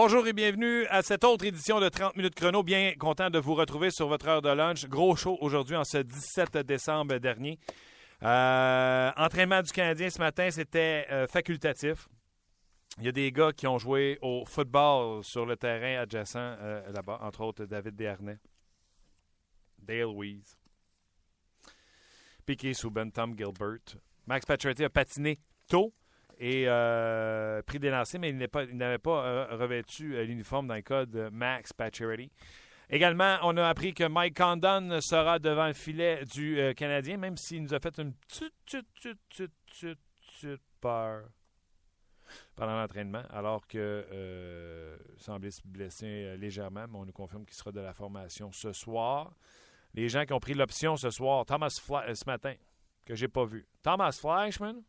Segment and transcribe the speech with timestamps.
[0.00, 2.62] Bonjour et bienvenue à cette autre édition de 30 minutes chrono.
[2.62, 4.86] Bien content de vous retrouver sur votre heure de lunch.
[4.86, 7.58] Gros show aujourd'hui en ce 17 décembre dernier.
[8.22, 12.08] Euh, entraînement du Canadien ce matin, c'était euh, facultatif.
[12.98, 16.92] Il y a des gars qui ont joué au football sur le terrain adjacent euh,
[16.92, 18.38] là-bas, entre autres David Desharnais,
[19.80, 20.56] Dale Weiss,
[22.46, 23.96] Piquet Souben, Tom Gilbert.
[24.28, 25.92] Max Pacioretty a patiné tôt
[26.38, 30.82] et euh, pris des lancers, mais il n'avait pas euh, revêtu euh, l'uniforme dans le
[30.82, 32.30] cas de Max Pacioretty.
[32.90, 37.62] Également, on a appris que Mike Condon sera devant le filet du Canadien, même s'il
[37.62, 38.86] nous a fait une petite, petite,
[39.28, 41.24] petite, petite, peur
[42.56, 47.80] pendant l'entraînement, alors que semblait se blesser légèrement, mais on nous confirme qu'il sera de
[47.80, 49.34] la formation ce soir.
[49.94, 52.54] Les gens qui ont pris l'option ce soir, Thomas euh, ce matin,
[53.04, 53.66] que j'ai pas vu.
[53.82, 54.82] Thomas Fleischman,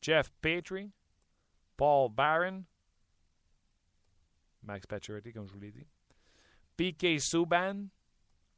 [0.00, 0.90] Jeff Petrie,
[1.76, 2.64] Paul Barron,
[4.62, 5.86] Max Pacioretty, comme je vous l'ai dit,
[6.76, 7.20] P.K.
[7.20, 7.88] Subban,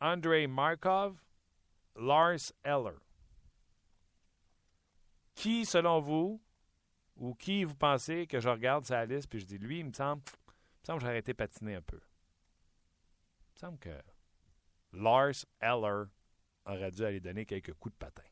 [0.01, 1.21] Andrei Markov,
[1.97, 2.99] Lars Eller.
[5.35, 6.41] Qui, selon vous,
[7.17, 9.93] ou qui vous pensez que je regarde sa liste puis je dis, lui, il me
[9.93, 12.01] semble, il me semble que j'ai arrêté patiner un peu.
[12.01, 14.03] Il me semble que
[14.93, 16.05] Lars Eller
[16.65, 18.32] aurait dû aller donner quelques coups de patin.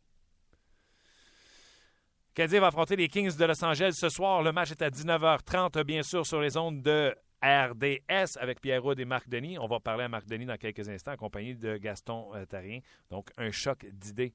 [2.34, 4.42] Canadien va affronter les Kings de Los Angeles ce soir.
[4.42, 9.00] Le match est à 19h30, bien sûr, sur les ondes de RDS avec Pierre Roud
[9.00, 9.59] et Marc Denis.
[9.59, 12.81] On va parler à Marc Denis dans quelques instants, accompagné de Gaston euh, Tarien.
[13.11, 14.33] Donc, un choc d'idées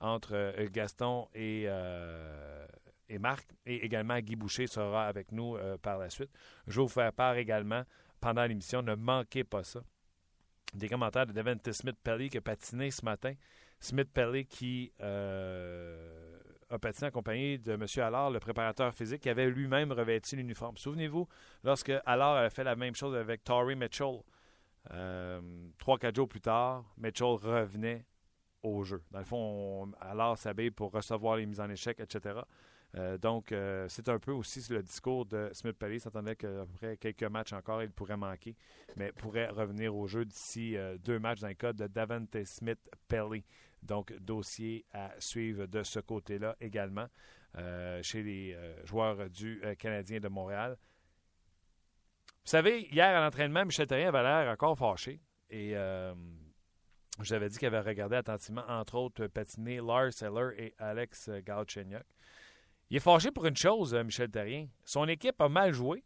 [0.00, 2.66] entre euh, Gaston et, euh,
[3.10, 3.46] et Marc.
[3.66, 6.30] Et également, Guy Boucher sera avec nous par la suite.
[6.66, 7.82] Je vais vous faire part également
[8.22, 8.80] pendant l'émission.
[8.80, 9.80] Ne manquez pas ça.
[10.72, 13.34] Des commentaires de Devante Smith-Pelly qui a patiné ce matin.
[13.80, 14.92] Smith-Pelly qui
[16.70, 17.86] a patiné accompagné de M.
[18.02, 20.76] Allard, le préparateur physique, qui avait lui-même revêtu l'uniforme.
[20.76, 21.26] Souvenez-vous,
[21.62, 24.20] lorsque Allard avait fait la même chose avec Tory Mitchell,
[24.92, 25.40] euh,
[25.78, 28.04] trois, quatre jours plus tard, Mitchell revenait
[28.62, 29.02] au jeu.
[29.10, 32.40] Dans le fond, on- Allard s'habille pour recevoir les mises en échec, etc.
[32.96, 35.98] Euh, donc, euh, c'est un peu aussi le discours de Smith Pelly.
[35.98, 38.54] S'attendait qu'après quelques matchs encore, il pourrait manquer,
[38.96, 42.78] mais pourrait revenir au jeu d'ici euh, deux matchs dans le cas de Davante Smith
[43.08, 43.44] Pelly.
[43.84, 47.06] Donc, dossier à suivre de ce côté-là également
[47.56, 50.76] euh, chez les euh, joueurs du euh, Canadien de Montréal.
[52.26, 55.20] Vous savez, hier à l'entraînement, Michel Terrien avait l'air encore fâché.
[55.50, 56.14] Et euh,
[57.22, 62.04] j'avais dit qu'il avait regardé attentivement, entre autres, patiner Lars Eller et Alex Galchenyuk.
[62.90, 64.66] Il est fâché pour une chose, Michel Terrien.
[64.84, 66.04] Son équipe a mal joué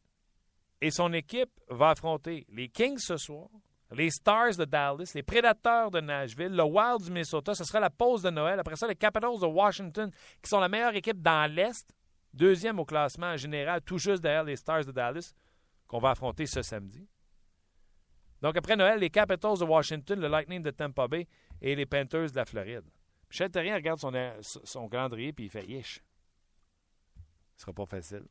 [0.81, 3.49] et son équipe va affronter les Kings ce soir,
[3.91, 7.55] les Stars de Dallas, les Prédateurs de Nashville, le Wild du Minnesota.
[7.55, 8.61] Ce sera la pause de Noël.
[8.61, 10.11] Après ça, les Capitals de Washington,
[10.43, 11.95] qui sont la meilleure équipe dans l'Est,
[12.33, 15.33] deuxième au classement général, tout juste derrière les Stars de Dallas,
[15.87, 17.09] qu'on va affronter ce samedi.
[18.43, 21.27] Donc, après Noël, les Capitals de Washington, le Lightning de Tampa Bay
[21.61, 22.85] et les Panthers de la Floride.
[23.31, 26.03] Michel Terrien regarde son, calendrier et il fait Yish.
[27.57, 28.25] Ce sera pas facile.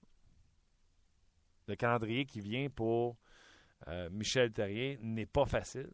[1.68, 3.18] Le calendrier qui vient pour
[3.88, 5.90] euh, Michel Terrien n'est pas facile.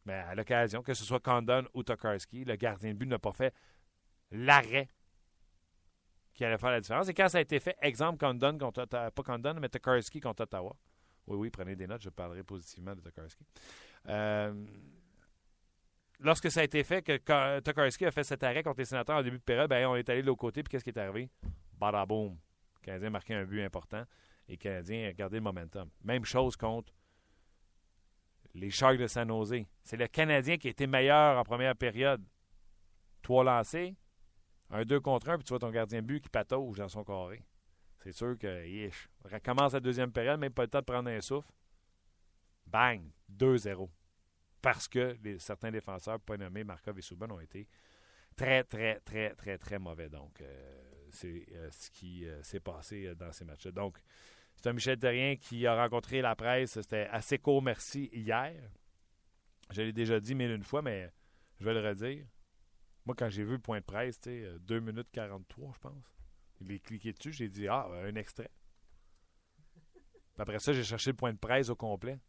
[0.05, 3.33] Mais à l'occasion, que ce soit Condon ou Tokarski, le gardien de but n'a pas
[3.33, 3.53] fait
[4.31, 4.89] l'arrêt
[6.33, 7.07] qui allait faire la différence.
[7.07, 10.43] Et quand ça a été fait, exemple Condon contre Ottawa, pas Condon, mais Tokarski contre
[10.43, 10.75] Ottawa.
[11.27, 13.43] Oui, oui, prenez des notes, je parlerai positivement de Tokarski.
[14.07, 14.53] Euh,
[16.19, 19.17] lorsque ça a été fait, que Ka- Tokarski a fait cet arrêt contre les sénateurs
[19.17, 20.97] en début de période, ben, on est allé de l'autre côté, puis qu'est-ce qui est
[20.99, 21.29] arrivé?
[21.73, 22.37] Badaboum.
[22.75, 24.03] Le Canadien a marqué un but important
[24.47, 25.89] et le Canadien a gardé le momentum.
[26.03, 26.93] Même chose contre
[28.53, 29.65] les Sharks de San Jose.
[29.83, 32.23] C'est le Canadien qui a été meilleur en première période.
[33.23, 33.95] Trois lancés,
[34.69, 37.41] un 2 contre 1, puis tu vois ton gardien but qui patauge dans son carré.
[38.05, 41.21] C'est sûr que, yish, recommence la deuxième période, même pas le temps de prendre un
[41.21, 41.51] souffle.
[42.67, 43.01] Bang,
[43.35, 43.89] 2-0.
[44.61, 47.67] Parce que certains défenseurs, pas nommés Markov et Subban, ont été
[48.35, 50.07] très, très, très, très, très mauvais.
[50.07, 53.71] Donc, euh, c'est euh, ce qui euh, s'est passé dans ces matchs-là.
[53.71, 53.97] Donc,
[54.57, 56.79] C'est un Michel Terrien qui a rencontré la presse.
[56.79, 58.53] C'était assez court, merci, hier.
[59.71, 61.11] Je l'ai déjà dit mille une fois, mais
[61.59, 62.27] je vais le redire.
[63.03, 66.14] Moi, quand j'ai vu le point de presse, tu sais, 2 minutes 43, je pense.
[66.61, 68.51] Il est cliqué dessus, j'ai dit Ah, un extrait.
[70.35, 72.19] Puis après ça, j'ai cherché le point de presse au complet.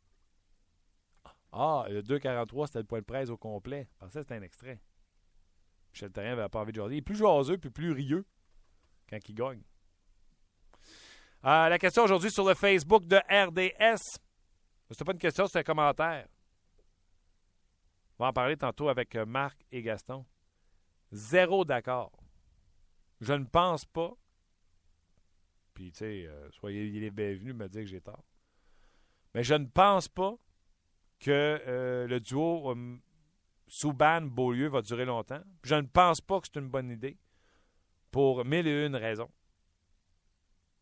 [1.52, 3.88] Ah, le 2,43, c'était le point de presse au complet.
[3.93, 4.81] Je pensais que c'était un extrait.
[5.93, 6.94] Michel Terrien n'avait pas envie de jouer.
[6.94, 8.26] Il est plus joyeux puis plus rieux
[9.08, 9.62] quand il gagne.
[11.44, 14.20] Euh, la question aujourd'hui sur le Facebook de RDS.
[14.90, 16.28] C'était pas une question, c'était un commentaire.
[18.19, 20.25] On va en parler tantôt avec euh, Marc et Gaston.
[21.12, 22.12] Zéro d'accord.
[23.20, 24.12] Je ne pense pas.
[25.74, 28.24] Puis, tu sais, euh, soyez les bienvenus me dire que j'ai tort.
[29.34, 30.36] Mais je ne pense pas
[31.20, 31.30] que
[31.66, 33.00] euh, le duo um,
[33.68, 35.42] Souban-Beaulieu va durer longtemps.
[35.64, 37.18] Je ne pense pas que c'est une bonne idée
[38.10, 39.30] pour mille et une raisons.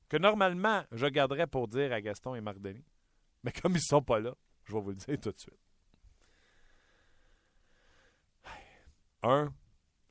[0.08, 2.84] Que normalement, je garderais pour dire à Gaston et Marc Denis.
[3.42, 4.34] Mais comme ils ne sont pas là,
[4.64, 5.58] je vais vous le dire tout de suite.
[9.22, 9.52] Un,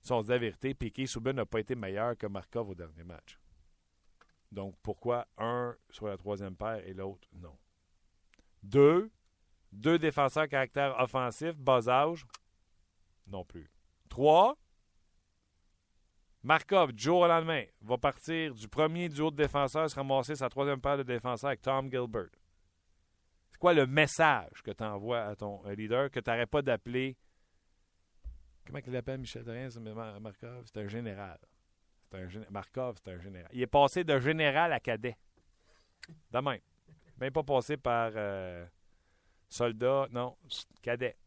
[0.04, 3.40] si on se dit Souban n'a pas été meilleur que Markov au dernier match.
[4.52, 7.58] Donc, pourquoi un sur la troisième paire et l'autre non?
[8.62, 9.10] Deux,
[9.72, 12.26] deux défenseurs caractère offensif, bas âge,
[13.28, 13.72] non plus.
[14.10, 14.58] Trois,
[16.44, 20.82] Markov, jour au lendemain, va partir du premier duo de défenseurs, se ramasser sa troisième
[20.82, 22.30] paire de défenseurs avec Tom Gilbert.
[23.50, 27.16] C'est quoi le message que tu envoies à ton leader que tu n'arrêtes pas d'appeler
[28.65, 29.69] Comment il l'appelle Michel Terrien,
[30.19, 30.65] Markov?
[30.65, 31.39] C'est un général.
[32.13, 33.50] Un, Markov, c'est un général.
[33.54, 35.18] Il est passé de général à cadet.
[36.31, 36.60] De même.
[37.18, 38.65] Même pas passé par euh,
[39.50, 40.38] soldat, non,
[40.81, 41.18] cadet.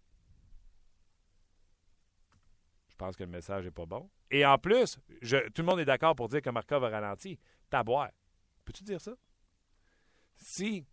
[2.88, 4.08] Je pense que le message n'est pas bon.
[4.30, 7.38] Et en plus, je, tout le monde est d'accord pour dire que Markov a ralenti.
[7.68, 8.10] Taboire.
[8.64, 9.12] Peux-tu dire ça?
[10.36, 10.86] Si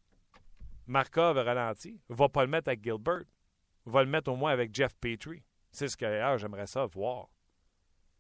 [0.88, 3.24] Markov a ralenti, va pas le mettre avec Gilbert,
[3.86, 5.44] va le mettre au moins avec Jeff Petrie.
[5.74, 6.06] C'est ce que
[6.38, 7.30] j'aimerais ça voir.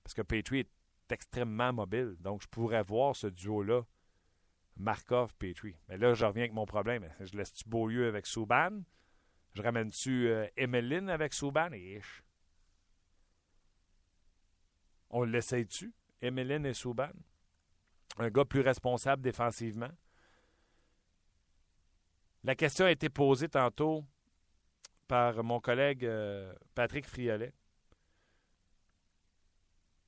[0.03, 0.71] Parce que Petrie est
[1.09, 2.15] extrêmement mobile.
[2.19, 3.83] Donc, je pourrais voir ce duo-là,
[4.75, 5.77] Markov-Petrie.
[5.88, 7.07] Mais là, je reviens avec mon problème.
[7.19, 8.81] Je laisse-tu Beaulieu avec Souban?
[9.53, 11.71] Je ramène-tu euh, Emeline avec Souban?
[11.71, 12.23] Ish.
[15.11, 17.11] On l'essaye-tu, Emeline et Souban?
[18.17, 19.91] Un gars plus responsable défensivement?
[22.44, 24.03] La question a été posée tantôt
[25.07, 27.53] par mon collègue euh, Patrick Friolet.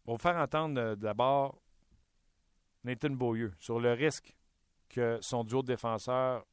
[0.05, 1.61] On va faire entendre euh, d'abord
[2.83, 4.35] Nathan Beaulieu sur le risque
[4.89, 6.45] que son duo de défenseurs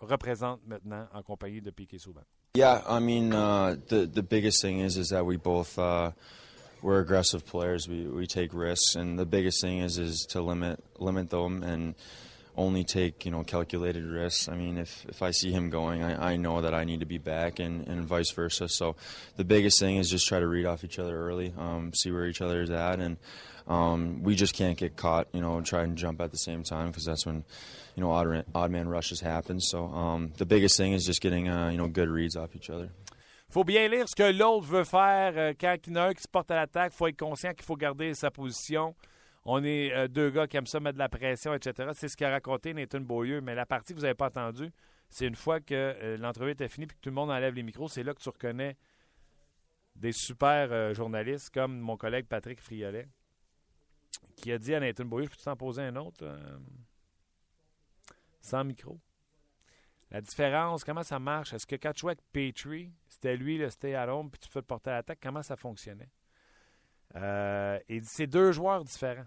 [0.00, 2.22] représente maintenant en compagnie de Piquet Souban.
[2.54, 6.12] Yeah, I mean, uh, the the biggest thing is is that we both uh,
[6.80, 7.86] we're aggressive players.
[7.86, 11.94] We we take risks, and the biggest thing is is to limit limit them and
[12.56, 14.48] only take you know calculated risks.
[14.48, 17.06] I mean, if if I see him going, I, I know that I need to
[17.06, 18.68] be back, and, and vice versa.
[18.68, 18.96] So
[19.36, 22.26] the biggest thing is just try to read off each other early, um, see where
[22.26, 23.16] each other is at, and
[23.66, 25.28] um, we just can't get caught.
[25.32, 27.44] You know, and try and jump at the same time because that's when
[27.94, 29.60] you know odd, odd man rushes happen.
[29.60, 32.70] So um, the biggest thing is just getting uh, you know good reads off each
[32.70, 32.90] other.
[33.48, 35.32] faut bien lire ce que l'autre veut faire.
[35.36, 37.54] Euh, quand il y en a un qui se porte à l'attaque, faut être conscient
[37.54, 38.94] qu'il faut garder sa position.
[39.48, 41.90] On est euh, deux gars qui aiment ça mettre de la pression, etc.
[41.94, 43.40] C'est ce qu'a raconté Nathan Beaulieu.
[43.40, 44.72] Mais la partie que vous n'avez pas entendue,
[45.08, 47.62] c'est une fois que euh, l'entrevue était finie et que tout le monde enlève les
[47.62, 48.76] micros, c'est là que tu reconnais
[49.94, 53.08] des super euh, journalistes comme mon collègue Patrick Friolet
[54.34, 56.28] qui a dit à Nathan Beaulieu, je peux t'en poser un autre
[58.40, 58.98] sans micro?
[60.10, 61.54] La différence, comment ça marche?
[61.54, 61.92] Est-ce que quand
[62.32, 65.56] Petrie, c'était lui, c'était à l'ombre, puis tu peux te porter à l'attaque, comment ça
[65.56, 66.10] fonctionnait?
[67.14, 69.24] dit c'est deux joueurs différents.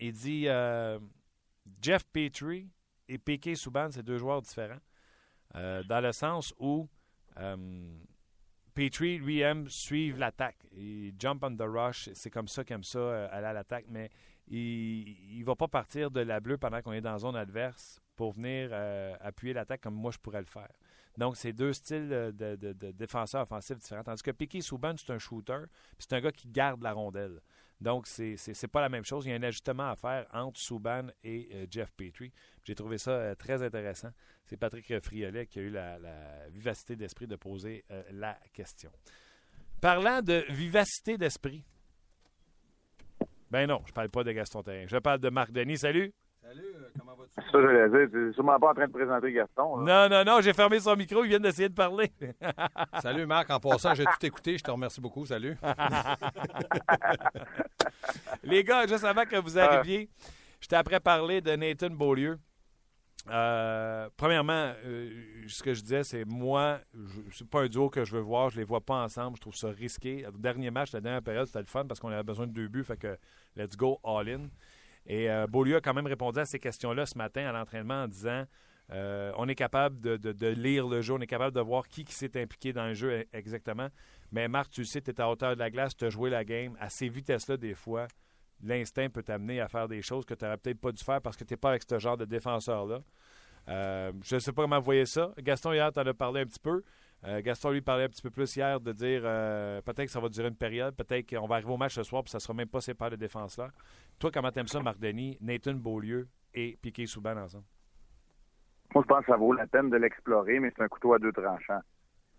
[0.00, 0.98] Il dit euh,
[1.82, 2.68] Jeff Petrie
[3.08, 4.80] et Piquet Souban, c'est deux joueurs différents.
[5.56, 6.88] Euh, dans le sens où
[7.36, 7.98] euh,
[8.72, 10.66] Petrie, lui, aime suivre l'attaque.
[10.72, 12.08] Il jump on the rush.
[12.14, 13.84] C'est comme ça qu'il aime ça, aller à l'attaque.
[13.88, 14.10] Mais
[14.48, 18.00] il ne va pas partir de la bleue pendant qu'on est dans la zone adverse
[18.16, 18.72] pour venir
[19.20, 20.70] appuyer l'attaque comme moi je pourrais le faire.
[21.18, 24.04] Donc, c'est deux styles de, défenseurs offensifs différents.
[24.04, 25.64] Tandis que Piquet Souban, c'est un shooter,
[25.98, 27.40] c'est un gars qui garde la rondelle.
[27.80, 29.24] Donc, c'est n'est pas la même chose.
[29.26, 32.32] Il y a un ajustement à faire entre Souban et euh, Jeff Petrie.
[32.64, 34.10] J'ai trouvé ça euh, très intéressant.
[34.44, 35.98] C'est Patrick Friolet qui a eu la,
[36.50, 38.90] vivacité d'esprit de poser euh, la question.
[39.80, 41.64] Parlant de vivacité d'esprit,
[43.50, 44.86] ben non, je parle pas de Gaston Terrain.
[44.86, 45.78] Je parle de Marc Denis.
[45.78, 46.12] Salut!
[46.42, 47.34] Salut, comment vas-tu?
[47.34, 48.08] Ça, j'allais dire.
[48.10, 49.76] Tu sûrement pas en train de présenter Gaston.
[49.78, 51.22] Non, non, non, j'ai fermé son micro.
[51.22, 52.10] Il vient d'essayer de parler.
[53.02, 53.50] Salut, Marc.
[53.50, 54.56] En passant, j'ai tout écouté.
[54.56, 55.26] Je te remercie beaucoup.
[55.26, 55.58] Salut.
[58.42, 60.08] Les gars, juste avant que vous arriviez,
[60.60, 62.38] je t'ai après parlé de Nathan Beaulieu.
[63.28, 66.80] Euh, premièrement, euh, ce que je disais, c'est moi,
[67.32, 69.54] c'est pas un duo que je veux voir, je les vois pas ensemble, je trouve
[69.54, 70.22] ça risqué.
[70.22, 72.68] Le dernier match, la dernière période, c'était le fun parce qu'on avait besoin de deux
[72.68, 73.18] buts, fait que
[73.56, 74.48] let's go all in.
[75.10, 78.08] Et euh, Beaulieu a quand même répondu à ces questions-là ce matin à l'entraînement en
[78.08, 78.44] disant
[79.36, 82.40] on est capable de, lire le jeu, on est capable de voir qui, qui s'est
[82.40, 83.88] impliqué dans le jeu e-, exactement.
[84.32, 86.28] Mais Marc, tu le sais, tu es à hauteur de la glace, tu as joué
[86.28, 86.76] la game.
[86.80, 88.08] À ces vitesses-là, des fois,
[88.62, 91.36] l'instinct peut t'amener à faire des choses que tu n'aurais peut-être pas dû faire parce
[91.36, 93.00] que tu n'es pas avec ce genre de défenseur-là.
[93.68, 95.32] Euh, je ne sais pas comment vous voyez ça.
[95.38, 96.82] Gaston, hier, tu en as parlé un petit peu.
[97.24, 100.20] Euh, Gaston, lui, parlait un petit peu plus hier de dire euh, peut-être que ça
[100.20, 102.54] va durer une période, peut-être qu'on va arriver au match ce soir, puis ça sera
[102.54, 103.68] même pas ces paires de défense-là.
[104.18, 107.64] Toi, comment t'aimes ça, Marc Denis, Nathan Beaulieu et Piquet Souban ensemble?
[108.94, 111.18] Moi, je pense que ça vaut la peine de l'explorer, mais c'est un couteau à
[111.18, 111.80] deux tranchants.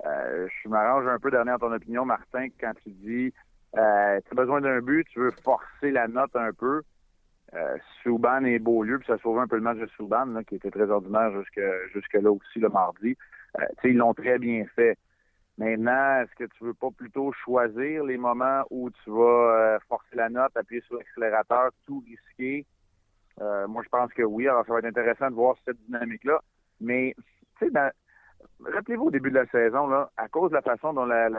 [0.04, 3.34] je m'arrange un peu dernière ton opinion, Martin, quand tu dis
[3.78, 6.82] euh, tu as besoin d'un but, tu veux forcer la note un peu.
[7.54, 10.72] Euh, Souban et Beaulieu, puis ça sauve un peu le match de Souban, qui était
[10.72, 11.62] très ordinaire jusque,
[11.94, 13.18] jusque là aussi le mardi.
[13.60, 14.98] Euh, ils l'ont très bien fait.
[15.58, 20.16] Maintenant, est-ce que tu veux pas plutôt choisir les moments où tu vas euh, forcer
[20.16, 22.66] la note, appuyer sur l'accélérateur, tout risquer?
[23.42, 24.48] Euh, moi, je pense que oui.
[24.48, 26.40] Alors, ça va être intéressant de voir cette dynamique-là.
[26.80, 27.16] Mais,
[27.60, 27.80] tu sais,
[28.66, 31.30] rappelez-vous au début de la saison, là, à cause de la façon dont la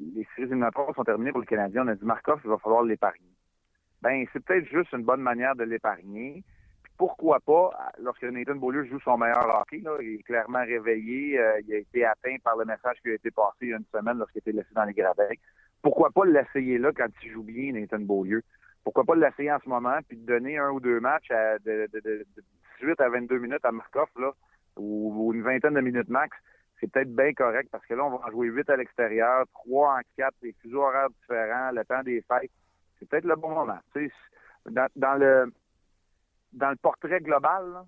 [0.00, 2.82] les séries éliminatoires sont terminées pour le Canadien, on a dit Markov, il va falloir
[2.82, 3.32] l'épargner.
[4.00, 6.42] Ben, c'est peut-être juste une bonne manière de l'épargner.
[7.02, 11.60] Pourquoi pas, lorsque Nathan Beaulieu joue son meilleur hockey, là, il est clairement réveillé, euh,
[11.66, 13.84] il a été atteint par le message qui a été passé il y a une
[13.92, 15.34] semaine lorsqu'il été laissé dans les gradins.
[15.82, 18.44] Pourquoi pas l'essayer là quand il joue bien, Nathan Beaulieu?
[18.84, 21.30] Pourquoi pas l'essayer en ce moment, puis donner un ou deux matchs
[21.64, 22.24] de,
[22.80, 24.30] 18 à 22 minutes à Markov, là,
[24.76, 26.36] ou une vingtaine de minutes max,
[26.78, 29.96] c'est peut-être bien correct parce que là, on va en jouer 8 à l'extérieur, 3
[29.98, 32.52] en 4, des fuseaux horaires différents, le temps des fêtes.
[33.00, 33.80] C'est peut-être le bon moment.
[34.66, 35.52] Dans, le
[36.52, 37.84] dans le portrait global,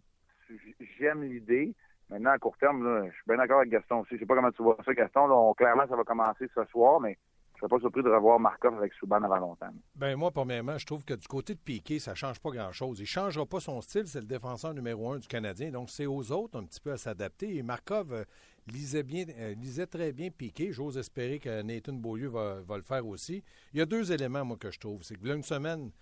[0.99, 1.75] j'aime l'idée.
[2.11, 4.15] Maintenant, à court terme, je suis bien d'accord avec Gaston aussi.
[4.15, 5.55] Je sais pas comment tu vois ça, Gaston.
[5.55, 7.17] clairement, ça va commencer ce soir, mais
[7.55, 9.73] je serais pas surpris de revoir Markov avec Souban avant longtemps.
[9.95, 12.99] Ben moi, premièrement, je trouve que du côté de Piquet, ça change pas grand-chose.
[13.01, 14.07] Il changera pas son style.
[14.07, 15.71] C'est le défenseur numéro un du Canadien.
[15.71, 17.57] Donc, c'est aux autres un petit peu à s'adapter.
[17.57, 18.25] Et Markov, euh,
[18.67, 20.73] lisait, bien, euh, lisait très bien Piqué.
[20.73, 23.45] J'ose espérer que Nathan Beaulieu va, le faire aussi.
[23.73, 25.05] Il y a deux éléments, moi, que je trouve.
[25.05, 25.93] C'est que là, une semaine,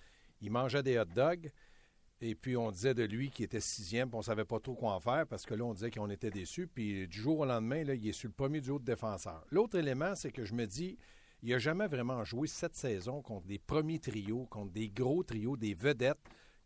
[0.41, 1.51] il mangeait des hot dogs.
[2.25, 4.93] Et puis, on disait de lui qu'il était sixième, puis on savait pas trop quoi
[4.93, 6.69] en faire parce que là, on disait qu'on était déçus.
[6.69, 9.45] Puis, du jour au lendemain, là, il est sur le premier duo de défenseurs.
[9.51, 10.97] L'autre élément, c'est que je me dis,
[11.43, 15.57] il n'a jamais vraiment joué cette saison contre des premiers trios, contre des gros trios,
[15.57, 16.21] des vedettes.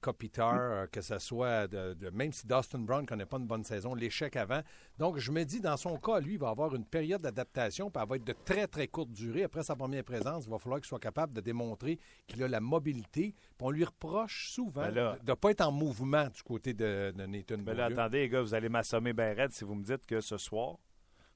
[0.07, 3.65] Kopitar, euh, que ce soit, de, même si Dustin Brown ne connaît pas une bonne
[3.65, 4.61] saison, l'échec avant.
[4.99, 8.01] Donc, je me dis, dans son cas, lui, il va avoir une période d'adaptation, puis
[8.01, 9.43] elle va être de très, très courte durée.
[9.43, 11.99] Après sa première présence, il va falloir qu'il soit capable de démontrer
[12.29, 13.35] qu'il a la mobilité.
[13.35, 17.13] Puis on lui reproche souvent ben de ne pas être en mouvement du côté de,
[17.17, 19.83] Nathan Mais ben là, attendez, les gars, vous allez m'assommer bien raide si vous me
[19.83, 20.77] dites que ce soir,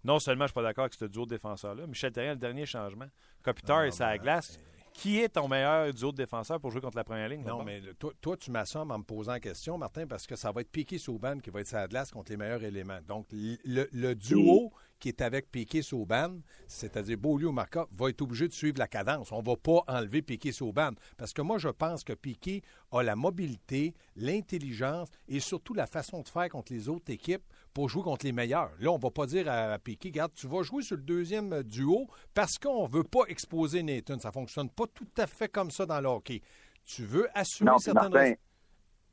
[0.04, 2.38] non seulement je ne suis pas d'accord avec ce duo de défenseurs-là, Michel Terrien, le
[2.38, 3.08] dernier changement.
[3.42, 4.60] Kopitar et sa glace.
[4.92, 7.44] Qui est ton meilleur duo de défenseurs pour jouer contre la première ligne?
[7.44, 7.80] Non, mais
[8.20, 10.98] toi, tu m'assommes en me posant la question, Martin, parce que ça va être Piqué
[10.98, 12.98] Souban qui va être sa glace contre les meilleurs éléments.
[13.06, 16.36] Donc, le, duo qui est avec Piqué Souban,
[16.68, 19.32] c'est-à-dire Beaulieu Marca, va être obligé de suivre la cadence.
[19.32, 20.90] On ne va pas enlever Piqué Souban.
[21.16, 26.20] Parce que moi, je pense que Piqué a la mobilité, l'intelligence et surtout la façon
[26.20, 27.42] de faire contre les autres équipes
[27.72, 28.70] pour jouer contre les meilleurs.
[28.78, 31.62] Là, on ne va pas dire à Piqué, regarde, tu vas jouer sur le deuxième
[31.62, 34.18] duo parce qu'on ne veut pas exposer Nathan.
[34.18, 36.42] Ça ne fonctionne pas tout à fait comme ça dans le hockey.
[36.84, 38.36] Tu veux assurer certaines...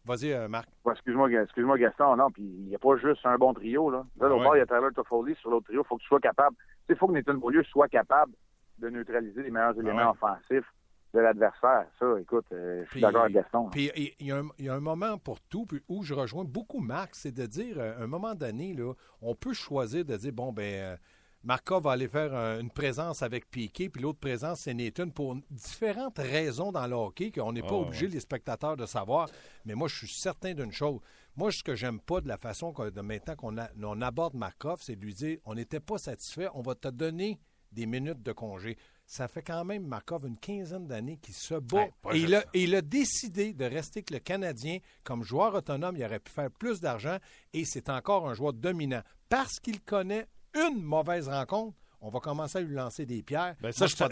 [0.07, 0.69] Vas-y, euh, Marc.
[0.89, 2.15] excuse-moi, excuse-moi, Gaston.
[2.15, 3.89] Non, puis il n'y a pas juste un bon trio.
[3.89, 5.35] Là, là ah il y a Tyler Toffoli.
[5.35, 6.55] Sur l'autre trio, il faut que tu sois capable.
[6.89, 8.31] Il faut que Nathan Beaulieu soit capable
[8.79, 10.71] de neutraliser les meilleurs éléments offensifs
[11.13, 11.87] de l'adversaire.
[11.99, 13.69] Ça, écoute, euh, je suis d'accord avec Gaston.
[13.69, 17.33] Puis il y, a un moment pour tout, puis où je rejoins beaucoup Marc, c'est
[17.33, 20.97] de dire, euh, à un moment donné, là, on peut choisir de dire, bon, ben
[21.43, 26.17] Markov va aller faire une présence avec Piquet, puis l'autre présence, c'est Nathan, pour différentes
[26.17, 29.29] raisons dans le hockey qu'on n'est pas ah, obligé, les spectateurs, de savoir.
[29.65, 30.99] Mais moi, je suis certain d'une chose.
[31.35, 34.79] Moi, ce que j'aime pas de la façon que, de maintenant qu'on on aborde Markov,
[34.81, 37.39] c'est de lui dire on n'était pas satisfait, on va te donner
[37.71, 38.77] des minutes de congé.
[39.05, 41.87] Ça fait quand même Markov une quinzaine d'années qu'il se bat.
[42.11, 45.95] et, il a, et il a décidé de rester que le Canadien, comme joueur autonome,
[45.95, 47.17] il aurait pu faire plus d'argent
[47.53, 50.27] et c'est encore un joueur dominant parce qu'il connaît
[50.57, 53.55] une mauvaise rencontre, on va commencer à lui lancer des pierres.
[53.61, 54.07] Ben ça, je suis 100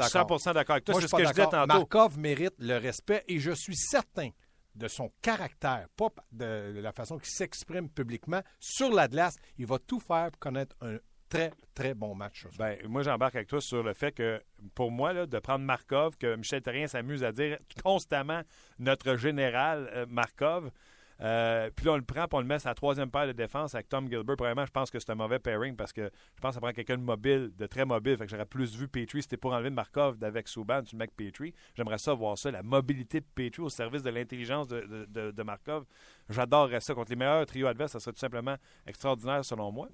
[0.54, 0.96] d'accord avec toi.
[1.00, 1.68] C'est ce que je disais tantôt.
[1.68, 4.30] Markov mérite le respect et je suis certain
[4.76, 9.36] de son caractère, pas de la façon qu'il s'exprime publiquement sur la glace.
[9.58, 10.98] Il va tout faire pour connaître un
[11.30, 12.46] très, très bon match.
[12.58, 14.42] Ben, moi, j'embarque avec toi sur le fait que,
[14.74, 18.42] pour moi, là, de prendre Markov, que Michel Terrien s'amuse à dire constamment
[18.80, 20.72] notre général euh, Markov,
[21.22, 23.74] Euh, puis là, on le prend, puis on le met la troisième paire de défense
[23.74, 24.36] avec Tom Gilbert.
[24.36, 26.72] Premièrement, je pense que c'est un mauvais pairing parce que je pense que ça prend
[26.74, 28.18] quelqu'un de mobile, de très mobile.
[28.18, 29.22] Fait que j'aurais plus vu Petrie.
[29.22, 31.54] C'était pour enlever Markov avec Souban, tu mets Petrie.
[31.76, 35.86] J'aimerais ça voir ça, la mobilité de Petrie au service de l'intelligence de, Markov.
[36.30, 36.94] J'adorerais ça.
[36.94, 38.56] Contre les meilleurs trios adverses, ça serait tout simplement
[38.88, 39.90] extraordinaire selon moi.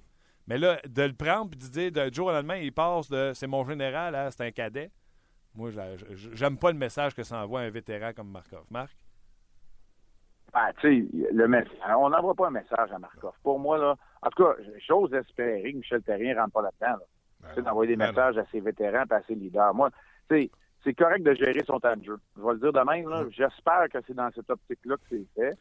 [0.46, 3.32] Mais là, de le prendre puis de dire de jour au lendemain, il passe de
[3.34, 4.90] c'est mon général c'est un cadet.
[5.54, 5.70] Moi,
[6.32, 8.64] j'aime pas le message que ça envoie un vétéran comme Markov.
[8.70, 8.96] Marc?
[10.52, 11.64] Ben, tu sais, le
[11.96, 13.32] on n'envoie pas un message à Markov.
[13.42, 14.54] Pour moi, là, en tout cas,
[14.86, 17.04] j'ose espérer que Michel Terrien ne rentre pas là-dedans.
[17.56, 19.74] Ben d'envoyer des ben messages à ses vétérans et à ses leaders.
[19.74, 19.90] Moi,
[20.28, 20.50] tu sais,
[20.84, 22.18] c'est correct de gérer son temps de jeu.
[22.36, 23.24] Je vais le dire de même, là.
[23.30, 25.58] J'espère que c'est dans cette optique-là que c'est fait.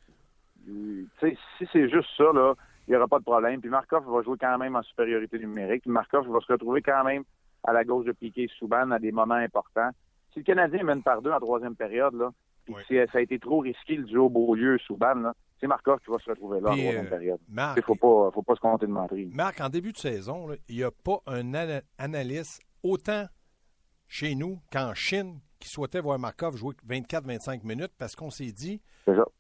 [0.66, 2.54] Tu sais, si c'est juste ça, là,
[2.88, 3.62] il n'y aura pas de problème.
[3.62, 5.84] Puis Markov va jouer quand même en supériorité numérique.
[5.84, 7.24] Puis Markov va se retrouver quand même
[7.64, 9.90] à la gauche de Piquet Souban à des moments importants.
[10.34, 12.32] Si le Canadien mène par deux en troisième période, là,
[12.65, 16.60] puis ça a été trop risqué le duo Beaulieu-Souban, c'est Markov qui va se retrouver
[16.60, 17.39] là en troisième euh, période.
[17.50, 19.27] Il ne faut pas, faut pas se compter de mentir.
[19.34, 21.53] Marc, en début de saison, il n'y a pas un
[21.98, 23.25] analyste autant
[24.08, 28.82] chez nous qu'en Chine qui souhaitait voir Markov jouer 24-25 minutes parce qu'on s'est dit,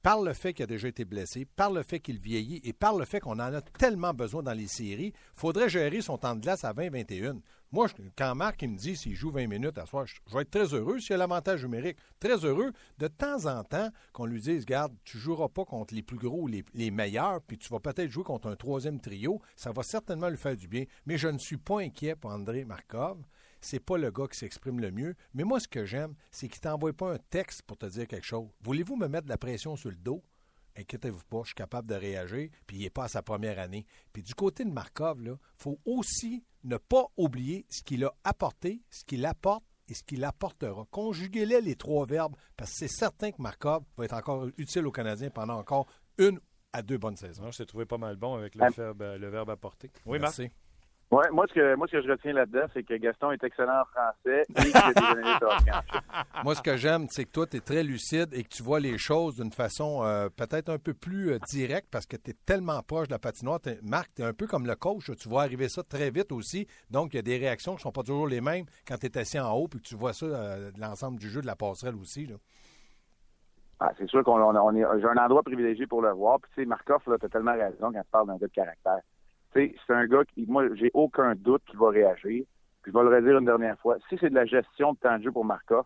[0.01, 2.95] par le fait qu'il a déjà été blessé, par le fait qu'il vieillit et par
[2.95, 6.35] le fait qu'on en a tellement besoin dans les séries, il faudrait gérer son temps
[6.35, 7.41] de glace à 20-21.
[7.73, 7.87] Moi,
[8.17, 10.99] quand Marc me dit s'il joue 20 minutes à soir, je, vais être très heureux
[10.99, 11.97] s'il a l'avantage numérique.
[12.19, 15.93] Très heureux de temps en temps qu'on lui dise Garde, tu ne joueras pas contre
[15.93, 19.41] les plus gros, les, les meilleurs, puis tu vas peut-être jouer contre un troisième trio.
[19.55, 20.83] Ça va certainement lui faire du bien.
[21.05, 23.19] Mais je ne suis pas inquiet pour André Markov
[23.61, 25.15] c'est pas le gars qui s'exprime le mieux.
[25.33, 28.25] Mais moi, ce que j'aime, c'est qu'il t'envoie pas un texte pour te dire quelque
[28.25, 28.49] chose.
[28.61, 30.23] Voulez-vous me mettre de la pression sur le dos?
[30.77, 33.85] Inquiétez-vous pas, je suis capable de réagir, puis il n'est pas à sa première année.
[34.13, 38.81] Puis du côté de Markov, il faut aussi ne pas oublier ce qu'il a apporté,
[38.89, 40.85] ce qu'il apporte et ce qu'il apportera.
[40.89, 44.91] Conjuguez-les les trois verbes, parce que c'est certain que Markov va être encore utile aux
[44.91, 46.39] Canadiens pendant encore une
[46.73, 47.51] à deux bonnes saisons.
[47.51, 49.91] je t'ai trouvé pas mal bon avec le, verbe, le verbe apporter.
[50.05, 50.49] Oui, Merci.
[51.11, 53.81] Ouais, moi ce que moi ce que je retiens là-dedans, c'est que Gaston est excellent
[53.81, 55.73] en français et qu'il a des
[56.45, 58.79] Moi ce que j'aime, c'est que toi tu es très lucide et que tu vois
[58.79, 62.33] les choses d'une façon euh, peut-être un peu plus euh, directe parce que tu es
[62.45, 63.59] tellement proche de la patinoire.
[63.83, 66.65] Marc, tu es un peu comme le coach, tu vois arriver ça très vite aussi.
[66.89, 69.17] Donc il y a des réactions qui sont pas toujours les mêmes quand tu es
[69.17, 71.57] assis en haut puis que tu vois ça euh, de l'ensemble du jeu de la
[71.57, 72.35] passerelle aussi là.
[73.81, 76.39] Ah, c'est sûr qu'on on est j'ai un endroit privilégié pour le voir.
[76.39, 79.01] Puis tu sais Marcoff tu as tellement raison quand tu parles d'un gars de caractère
[79.53, 82.45] c'est un gars qui, moi, j'ai aucun doute qu'il va réagir.
[82.81, 83.97] Puis je vais le redire une dernière fois.
[84.09, 85.85] Si c'est de la gestion de temps de jeu pour Marca,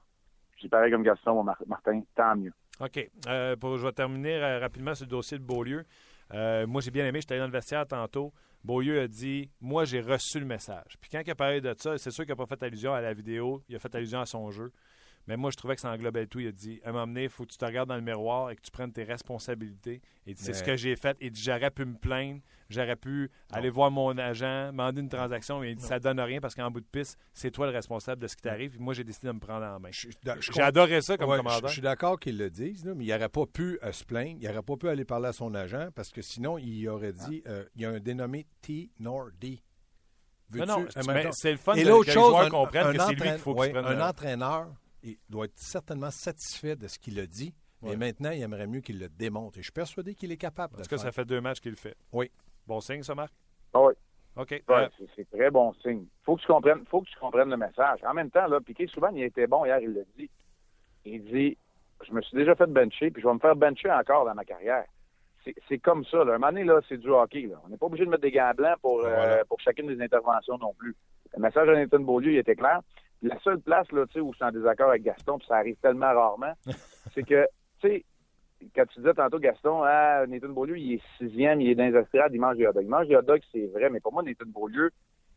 [0.58, 2.54] j'ai pareil comme Gaston Martin, tant mieux.
[2.80, 3.10] OK.
[3.28, 5.84] Euh, pour, je vais terminer euh, rapidement sur le dossier de Beaulieu.
[6.34, 8.34] Euh, moi, j'ai bien aimé, j'étais allé dans le vestiaire tantôt.
[8.64, 10.98] Beaulieu a dit Moi, j'ai reçu le message.
[11.00, 13.02] Puis quand il a parlé de ça, c'est sûr qu'il n'a pas fait allusion à
[13.02, 14.72] la vidéo, il a fait allusion à son jeu.
[15.28, 16.40] Mais moi, je trouvais que ça englobait tout.
[16.40, 18.02] Il a dit À un moment donné, il faut que tu te regardes dans le
[18.02, 20.02] miroir et que tu prennes tes responsabilités.
[20.28, 21.18] Et c'est ce que j'ai fait.
[21.20, 25.64] Et J'aurais pu me plaindre, j'aurais pu aller voir mon agent, demander une transaction.
[25.64, 28.22] Et il dit Ça donne rien parce qu'en bout de piste, c'est toi le responsable
[28.22, 28.80] de ce qui t'arrive.
[28.80, 29.90] moi, j'ai décidé de me prendre en main.
[29.92, 31.68] J'ai adoré ça comme commandant.
[31.68, 34.38] Je suis d'accord qu'ils le disent, mais il n'aurait pas pu euh, se plaindre.
[34.42, 37.44] Il n'aurait pas pu aller parler à son agent parce que sinon, il aurait dit
[37.48, 38.90] euh, Il y a un dénommé T
[39.40, 39.62] D.
[40.54, 40.86] Non, non,
[41.32, 43.76] c'est le fun Et de que les joueurs comprennent que c'est lui qu'il faut qu'il
[43.76, 44.68] Un entraîneur
[45.06, 48.82] il doit être certainement satisfait de ce qu'il a dit, mais maintenant, il aimerait mieux
[48.82, 49.58] qu'il le démonte.
[49.58, 51.78] Et je suis persuadé qu'il est capable Parce que ça fait deux matchs qu'il le
[51.78, 51.96] fait.
[52.12, 52.32] Oui.
[52.66, 53.32] Bon signe, ça, Marc?
[53.74, 53.94] Ah oui.
[54.38, 54.64] OK.
[54.70, 56.06] Euh, c'est très bon signe.
[56.24, 58.00] Faut que tu comprennes, faut que tu comprennes le message.
[58.04, 60.30] En même temps, là, Piqué, souvent, il était bon hier, il l'a dit.
[61.06, 61.58] Il dit
[62.06, 64.44] Je me suis déjà fait bencher, puis je vais me faire bencher encore dans ma
[64.44, 64.86] carrière.
[65.70, 66.24] C'est comme ça.
[66.24, 66.34] Là.
[66.34, 67.44] Un moment donné, là, c'est du hockey.
[67.44, 67.62] Là.
[67.64, 70.58] On n'est pas obligé de mettre des gants blancs pour, euh, pour chacune des interventions
[70.58, 70.96] non plus.
[71.36, 72.82] Le message de Nathan Beaulieu, il était clair.
[73.22, 76.14] La seule place là, où je suis en désaccord avec Gaston, puis ça arrive tellement
[76.14, 76.54] rarement,
[77.14, 77.48] c'est que,
[77.82, 78.06] tu sais,
[78.76, 82.34] quand tu disais tantôt, Gaston, ah, Nathan Beaulieu, il est sixième, il est dans les
[82.34, 82.84] il mange des hot dogs.
[82.84, 84.92] Il mange des hot dogs, c'est vrai, mais pour moi, Nathan Beaulieu,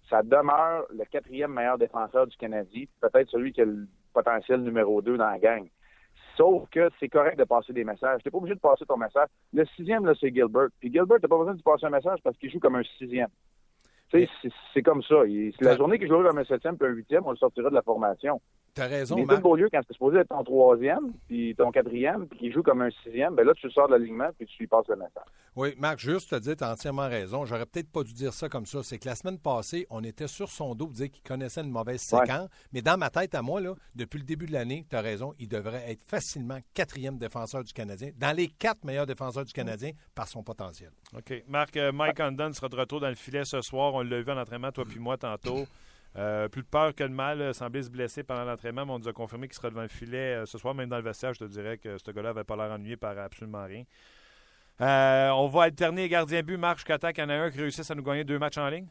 [0.09, 5.03] ça demeure le quatrième meilleur défenseur du Canadien, peut-être celui qui a le potentiel numéro
[5.03, 5.69] deux dans la gang.
[6.37, 8.23] Sauf que c'est correct de passer des messages.
[8.23, 9.29] Tu n'es pas obligé de passer ton message.
[9.53, 10.69] Le sixième, là, c'est Gilbert.
[10.79, 13.29] Puis Gilbert, t'as pas besoin de passer un message parce qu'il joue comme un sixième.
[14.11, 15.17] Tu sais, c'est comme ça.
[15.27, 17.75] C'est la journée qu'il jouera comme un septième puis un huitième, on le sortira de
[17.75, 18.41] la formation.
[18.75, 19.43] T'as raison, Mais Marc.
[19.43, 22.91] Beaulieu, quand c'est supposé être ton troisième, puis ton quatrième, puis qu'il joue comme un
[23.03, 25.25] sixième, ben là, tu sors de l'alignement, puis tu lui passes le message.
[25.57, 27.45] Oui, Marc, juste te dire, tu as entièrement raison.
[27.45, 28.85] J'aurais peut-être pas dû dire ça comme ça.
[28.85, 31.73] C'est que la semaine passée, on était sur son dos pour dire qu'il connaissait une
[31.73, 32.49] mauvaise séquence.
[32.73, 35.35] Mais dans ma tête, à moi, là, depuis le début de l'année, tu as raison,
[35.41, 39.91] il devrait être facilement quatrième défenseur du Canadien, dans les quatre meilleurs défenseurs du Canadien
[40.15, 40.91] par son potentiel.
[41.17, 41.43] OK.
[41.49, 43.95] Marc, euh, Mike Condon sera de retour dans le filet ce soir.
[43.99, 45.65] On l'a vu en entraînement, toi puis moi, tantôt.
[46.17, 47.41] Euh, plus de peur que de mal.
[47.41, 49.89] Euh, semblait se blesser pendant l'entraînement, mais on nous a confirmé qu'il sera devant le
[49.89, 50.75] filet euh, ce soir.
[50.75, 53.17] Même dans le vestiaire, je te dirais que ce gars-là n'avait pas l'air ennuyé par
[53.19, 53.85] absolument rien.
[54.81, 57.91] On va alterner gardien but, Marc, jusqu'à temps qu'il y en a un qui réussisse
[57.91, 58.87] à nous gagner deux matchs en ligne?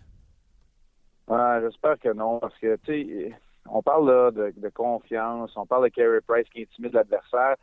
[1.29, 3.31] Ah, J'espère que non, parce que, tu sais,
[3.69, 7.55] on parle là, de, de, confiance, on parle de Carey Price qui intimide l'adversaire.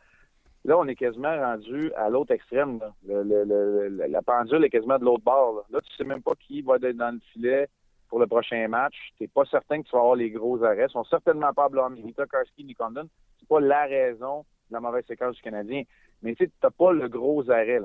[0.65, 2.79] Là, on est quasiment rendu à l'autre extrême.
[3.05, 5.57] La pendule est quasiment de l'autre bord.
[5.57, 5.61] Là.
[5.69, 7.69] là, tu sais même pas qui va être dans le filet
[8.09, 8.95] pour le prochain match.
[9.19, 10.87] Tu pas certain que tu vas avoir les gros arrêts.
[10.89, 12.01] Ils sont certainement pas blâmés.
[12.01, 13.07] Ni Karski ni Condon.
[13.39, 15.83] C'est pas la raison de la mauvaise séquence du Canadien.
[16.23, 17.81] Mais tu n'as pas le gros arrêt.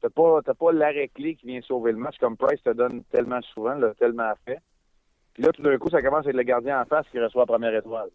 [0.00, 3.42] Tu n'as pas, l'arrêt clé qui vient sauver le match comme Price te donne tellement
[3.42, 4.58] souvent, l'a tellement fait.
[5.34, 7.42] Puis là, tout d'un coup, ça commence à être le gardien en face qui reçoit
[7.42, 8.08] la première étoile.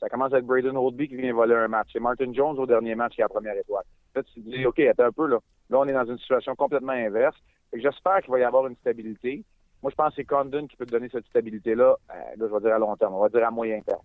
[0.00, 1.90] Ça commence être Braden Holdby qui vient voler un match.
[1.92, 3.84] C'est Martin Jones au dernier match qui a la première étoile.
[4.14, 5.38] Là, tu te dis, OK, attends un peu, là.
[5.68, 7.36] Là, on est dans une situation complètement inverse.
[7.72, 9.44] J'espère qu'il va y avoir une stabilité.
[9.82, 12.52] Moi, je pense que c'est Condon qui peut te donner cette stabilité-là, euh, là, je
[12.52, 14.02] vais dire à long terme, on va dire à moyen terme.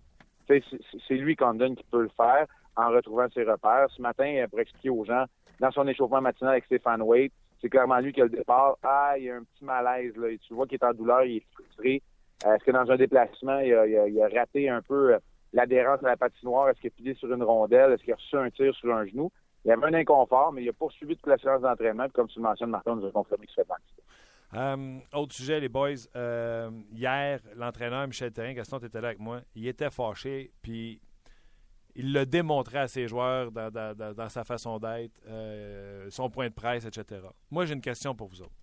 [0.48, 3.88] C'est lui, Condon, qui peut le faire en retrouvant ses repères.
[3.90, 5.26] Ce matin, pour expliquer aux gens,
[5.60, 8.78] dans son échauffement matinal avec Stéphane Waite, c'est clairement lui qui a le départ.
[8.84, 10.28] Ah, il y a un petit malaise, là.
[10.46, 12.02] tu vois qu'il est en douleur, il est frustré.
[12.46, 15.20] Euh, est-ce que dans un déplacement, il a, raté un peu euh,
[15.56, 16.70] l'adhérence à la patinoire?
[16.70, 17.94] Est-ce qu'il a pilé sur une rondelle?
[17.94, 19.32] Est-ce qu'il a reçu un tir sur un genou?
[19.64, 22.08] Il y avait un inconfort, mais il a poursuivi toute la séance d'entraînement.
[22.14, 23.68] Comme tu le mentionnes, Martin nous a confirmé qu'il se fait
[24.54, 26.08] euh, autre sujet, les boys.
[26.16, 31.02] Euh, hier, l'entraîneur Michel Terrien, Gaston, tu étais là avec moi, il était fâché, puis
[31.96, 36.86] il l'a démontré à ses joueurs dans sa façon d'être, euh, son point de presse,
[36.86, 37.22] etc.
[37.50, 38.56] Moi, j'ai une question pour vous autres.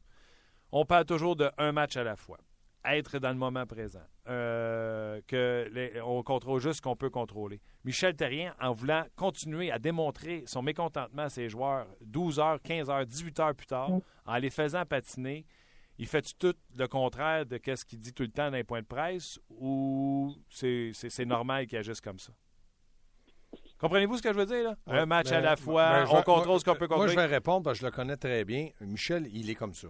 [0.70, 2.38] On parle toujours de un match à la fois
[2.84, 7.60] être dans le moment présent, euh, que les, on contrôle juste ce qu'on peut contrôler.
[7.84, 12.90] Michel Terrien, en voulant continuer à démontrer son mécontentement à ses joueurs 12 heures, 15
[12.90, 13.90] heures, 18 heures plus tard,
[14.26, 15.46] en les faisant patiner,
[15.98, 18.80] il fait tout le contraire de ce qu'il dit tout le temps dans les points
[18.80, 22.32] de presse ou c'est normal qu'il agisse comme ça?
[23.78, 24.62] Comprenez-vous ce que je veux dire?
[24.62, 24.76] Là?
[24.86, 27.14] Un match à la fois, on contrôle ce qu'on peut contrôler.
[27.14, 28.68] Moi, je vais répondre parce que je le connais très bien.
[28.80, 29.88] Michel, il est comme ça.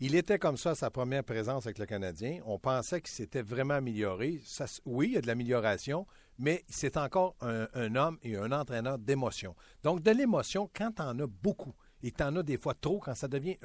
[0.00, 2.40] Il était comme ça sa première présence avec le Canadien.
[2.46, 4.40] On pensait qu'il s'était vraiment amélioré.
[4.44, 6.06] Ça, oui, il y a de l'amélioration,
[6.38, 9.56] mais c'est encore un, homme et un entraîneur d'émotion.
[9.82, 13.00] Donc, de l'émotion, quand tu en as beaucoup, et tu en as des fois trop,
[13.00, 13.56] quand ça devient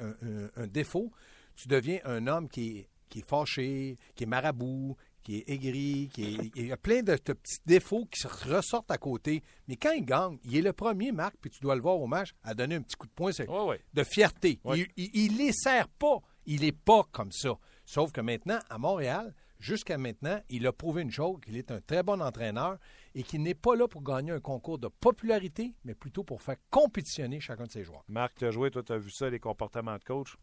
[0.56, 1.12] un, défaut,
[1.54, 6.10] tu deviens un homme qui est, qui est fâché, qui est marabout, qui est aigri,
[6.12, 9.42] qui est, il y a plein de, petits défauts qui ressortent à côté.
[9.66, 12.06] Mais quand il gagne, il est le premier, Marc, puis tu dois le voir au
[12.06, 14.60] match, à donner un petit coup de poing de fierté.
[14.96, 16.18] Il ne les sert pas.
[16.46, 17.58] Il n'est pas comme ça.
[17.86, 21.80] Sauf que maintenant, à Montréal, jusqu'à maintenant, il a prouvé une chose, qu'il est un
[21.80, 22.78] très bon entraîneur
[23.14, 26.56] et qu'il n'est pas là pour gagner un concours de popularité, mais plutôt pour faire
[26.70, 28.04] compétitionner chacun de ses joueurs.
[28.08, 30.36] Marc, tu as joué, toi, tu as vu ça, les comportements de coach?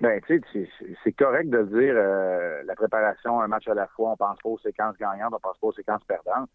[0.00, 0.68] Ben, tu sais,
[1.02, 4.48] c'est correct de dire euh, la préparation, un match à la fois, on pense pas
[4.50, 6.50] aux séquences gagnantes, on pense pas aux séquences perdantes.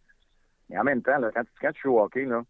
[0.69, 2.43] Mais en même temps, quand, quand, tu joues au hockey, là,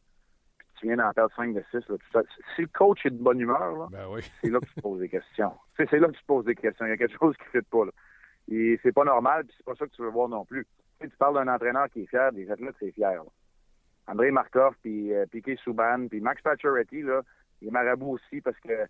[0.58, 2.24] puis tu viens d'en perdre 5 de 6, là,
[2.56, 4.22] si le coach est de bonne humeur, là, ben oui.
[4.42, 5.54] c'est là que tu te poses des questions.
[5.78, 6.86] C'est là que tu te poses des questions.
[6.86, 7.86] Il y a quelque chose qui ne fit pas.
[7.86, 7.92] Là.
[8.50, 10.68] Et c'est pas normal, puis c'est pas ça que tu veux voir non plus.
[11.00, 13.22] Tu, tu parles d'un entraîneur qui est fier, des athlètes, c'est fier.
[14.08, 17.22] André Markov, puis euh, Piquet Souban, puis Max Pacioretty, là,
[17.62, 18.88] il est marabout aussi parce que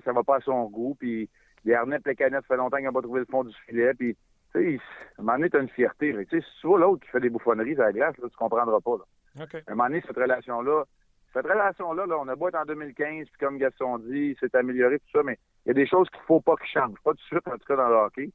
[0.00, 1.28] ça va pas à son goût, puis
[1.64, 3.94] les les canettes, ça fait longtemps qu'ils n'ont pas trouvé le fond du filet.
[3.94, 4.16] Puis,
[4.54, 4.80] tu sais,
[5.18, 6.12] à un moment donné, tu as une fierté.
[6.12, 8.36] Tu sais, si tu vois l'autre qui fait des bouffonneries à la glace, là, tu
[8.36, 8.96] comprendras pas.
[8.96, 9.46] Là.
[9.66, 10.84] À un moment donné, cette relation-là,
[11.32, 14.98] cette relation-là, là, on a beau être en 2015, puis comme Gaston dit, c'est amélioré,
[14.98, 16.98] tout ça, mais il y a des choses qu'il faut pas qu'ils changent.
[17.02, 18.30] Pas tout de suite, en tout cas, dans le hockey.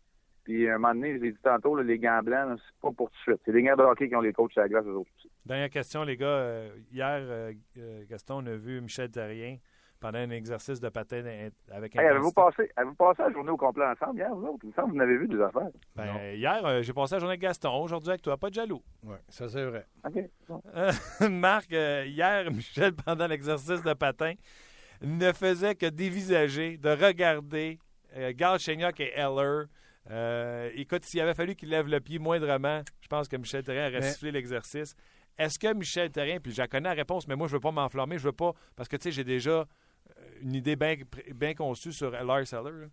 [0.45, 2.91] Puis, à un moment donné, je l'ai dit tantôt, là, les gants blancs, c'est pas
[2.91, 3.41] pour tout de suite.
[3.45, 5.29] C'est les gars de hockey qui ont les coachs à la glace, eux autres aussi.
[5.45, 6.25] Dernière question, les gars.
[6.25, 9.57] Euh, hier, euh, euh, Gaston, on a vu Michel Terrien
[9.99, 11.23] pendant un exercice de patin
[11.71, 12.01] avec un.
[12.01, 14.59] Hey, avez-vous passé, avez passé la journée au complet ensemble hier, vous autres?
[14.63, 15.69] Il me semble que vous n'avez vu des affaires.
[15.95, 17.81] Ben, hier, euh, j'ai passé la journée avec Gaston.
[17.81, 18.37] Aujourd'hui, avec toi.
[18.37, 18.81] Pas de jaloux.
[19.03, 19.85] Oui, ça, c'est vrai.
[20.05, 21.29] OK.
[21.29, 24.33] Marc, euh, hier, Michel, pendant l'exercice de patin,
[25.01, 27.79] ne faisait que dévisager, de regarder
[28.15, 28.57] euh, Gal
[28.99, 29.65] et Heller.
[30.09, 33.89] Euh, écoute, s'il avait fallu qu'il lève le pied moindrement, je pense que Michel Terrien
[33.89, 34.95] aurait sifflé l'exercice.
[35.37, 37.71] Est-ce que Michel Terrien, puis je connais la réponse, mais moi, je ne veux pas
[37.71, 39.65] m'enflammer, je veux pas, parce que, tu sais, j'ai déjà
[40.41, 42.87] une idée bien conçue sur Lars Seller.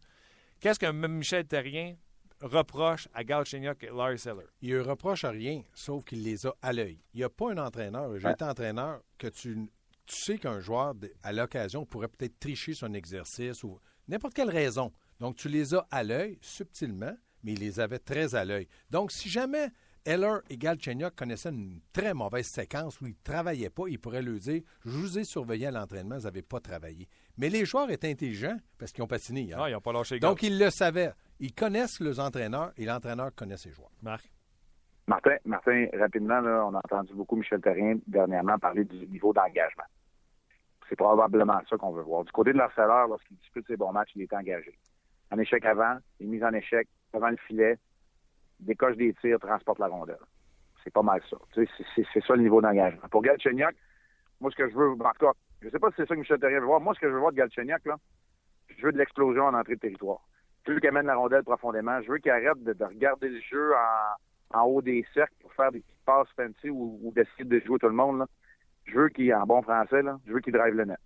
[0.60, 1.96] Qu'est-ce que Michel Terrien
[2.40, 4.46] reproche à Galchenyuk et Lars Seller?
[4.60, 7.00] Il ne reproche rien, sauf qu'il les a à l'œil.
[7.12, 9.68] Il n'y a pas un entraîneur, j'ai été entraîneur, que tu,
[10.06, 13.78] tu sais qu'un joueur, à l'occasion, pourrait peut-être tricher son exercice ou
[14.08, 14.92] n'importe quelle raison.
[15.20, 18.68] Donc, tu les as à l'œil, subtilement, mais il les avait très à l'œil.
[18.90, 19.68] Donc, si jamais
[20.06, 23.84] Heller et Galchenyuk connaissaient une très mauvaise séquence où ils ne travaillaient pas.
[23.88, 27.08] Ils pourraient leur dire Je vous ai surveillé à l'entraînement, vous n'avez pas travaillé.
[27.38, 29.58] Mais les joueurs étaient intelligents parce qu'ils ont patiné hier.
[29.58, 31.12] Ah, ils n'ont pas lâché Donc, ils le savaient.
[31.40, 33.90] Ils connaissent leurs entraîneurs et l'entraîneur connaît ses joueurs.
[34.02, 34.30] Marc?
[35.06, 39.84] Martin, Martin rapidement, on a entendu beaucoup Michel Terrien dernièrement parler du niveau d'engagement.
[40.88, 42.24] C'est probablement ça qu'on veut voir.
[42.24, 44.78] Du côté de l'harceleur, lorsqu'il dispute ses bons matchs, il est engagé.
[45.30, 47.78] En échec avant, il est mis en échec devant le filet,
[48.64, 50.18] décoche des tirs, transporte la rondelle.
[50.82, 51.36] C'est pas mal ça.
[51.54, 53.08] C'est ça le niveau d'engagement.
[53.10, 53.74] Pour Galchenyuk,
[54.40, 56.20] moi, ce que je veux, en tout cas, je sais pas si c'est ça que
[56.20, 56.80] Michel Terrien veut voir.
[56.80, 57.96] Moi, ce que je veux voir de Galchenyuk, là,
[58.76, 60.20] je veux de l'explosion en entrée de territoire.
[60.66, 62.00] Je veux qu'il amène la rondelle profondément.
[62.02, 63.72] Je veux qu'il arrête de, regarder le jeu
[64.52, 67.88] en, haut des cercles pour faire des petites passes fancy ou, d'essayer de jouer tout
[67.88, 68.18] le monde.
[68.18, 68.26] Là.
[68.84, 70.98] Je veux qu'il, en bon français, là, je veux qu'il drive le net.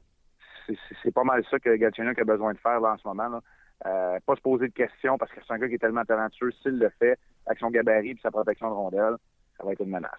[1.03, 3.41] C'est pas mal ça que Galchenyuk a besoin de faire là, en ce moment.
[3.87, 6.51] Euh, pas se poser de questions parce que c'est un gars qui est tellement talentueux.
[6.63, 9.17] S'il le fait avec son gabarit et sa protection de rondelle,
[9.57, 10.13] ça va être une menace.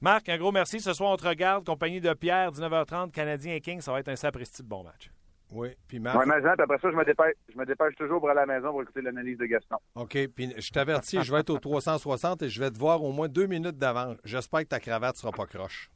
[0.00, 0.80] Marc, un gros merci.
[0.80, 1.64] Ce soir, on te regarde.
[1.64, 3.80] Compagnie de Pierre, 19h30, Canadien et King.
[3.80, 5.10] Ça va être un sapristi de bon match.
[5.50, 6.18] Oui, puis Marc.
[6.18, 8.54] Oui, mais après ça, je me, dépêche, je me dépêche toujours pour aller à la
[8.54, 9.76] maison pour écouter l'analyse de Gaston.
[9.94, 13.12] OK, puis je t'avertis, je vais être au 360 et je vais te voir au
[13.12, 14.16] moins deux minutes d'avance.
[14.24, 15.90] J'espère que ta cravate ne sera pas croche.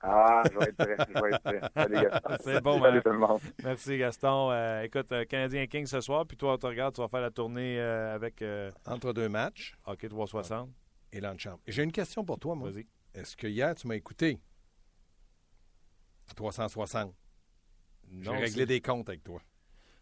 [0.00, 0.96] Ah, je vais être prêt.
[1.08, 1.60] Je vais être prêt.
[1.74, 2.36] Salut, Gaston.
[2.44, 3.40] C'est bon, Salut, tout le monde.
[3.64, 4.50] Merci, Gaston.
[4.50, 7.20] Euh, écoute, euh, Canadien King ce soir, puis toi, on te regarde, tu vas faire
[7.20, 8.44] la tournée euh, avec.
[8.86, 9.76] Entre deux matchs.
[9.86, 10.70] OK, 360.
[11.12, 11.58] Et l'enchant.
[11.66, 12.70] J'ai une question pour toi, moi.
[12.70, 12.86] Vas-y.
[13.14, 14.40] Est-ce que hier, tu m'as écouté?
[16.36, 17.14] 360.
[18.20, 19.40] J'ai réglé des comptes avec toi.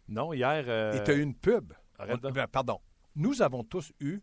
[0.07, 0.93] Non, hier.
[0.93, 1.73] Et tu as eu une pub.
[1.97, 2.79] Arrête ben, pardon.
[3.15, 4.19] Nous avons tous eu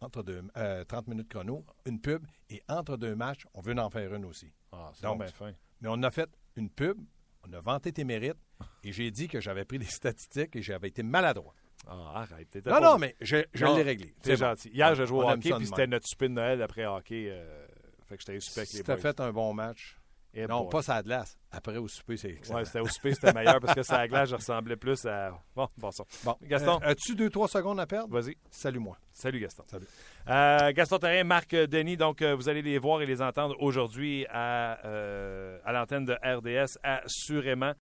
[0.00, 0.42] entre deux,
[0.86, 4.52] 30 minutes chrono, une pub, et entre deux matchs, on veut en faire une aussi.
[4.72, 5.52] Ah, c'est bien fin.
[5.80, 6.98] Mais on a fait une pub,
[7.46, 8.36] on a vanté tes mérites,
[8.82, 11.54] et j'ai dit que j'avais pris des statistiques et j'avais été maladroit.
[11.86, 12.54] Ah, arrête.
[12.66, 14.14] Non, non, mais je, je l'ai réglé.
[14.20, 14.68] C'est gentil.
[14.70, 17.28] Hier, je joué au hockey, puis c'était notre super de Noël après hockey.
[17.30, 17.66] Euh,
[18.06, 18.96] fait que j'étais super avec les boys.
[18.96, 19.97] fait un bon match.
[20.38, 21.36] Et non, pas ça glace.
[21.50, 22.60] Après, au souper, c'est excellent.
[22.60, 25.32] Oui, c'était au souper, c'était meilleur parce que ça glace, je ressemblais plus à.
[25.56, 26.04] Bon, bon, ça.
[26.24, 26.78] Bon, Gaston?
[26.80, 28.14] Euh, as-tu deux, trois secondes à perdre?
[28.14, 28.36] Vas-y.
[28.48, 28.96] Salut-moi.
[29.10, 29.64] Salut, Gaston.
[29.66, 29.86] Salut.
[30.28, 34.26] Euh, Gaston Terrien, Marc Denis, donc euh, vous allez les voir et les entendre aujourd'hui
[34.30, 37.72] à, euh, à l'antenne de RDS, assurément.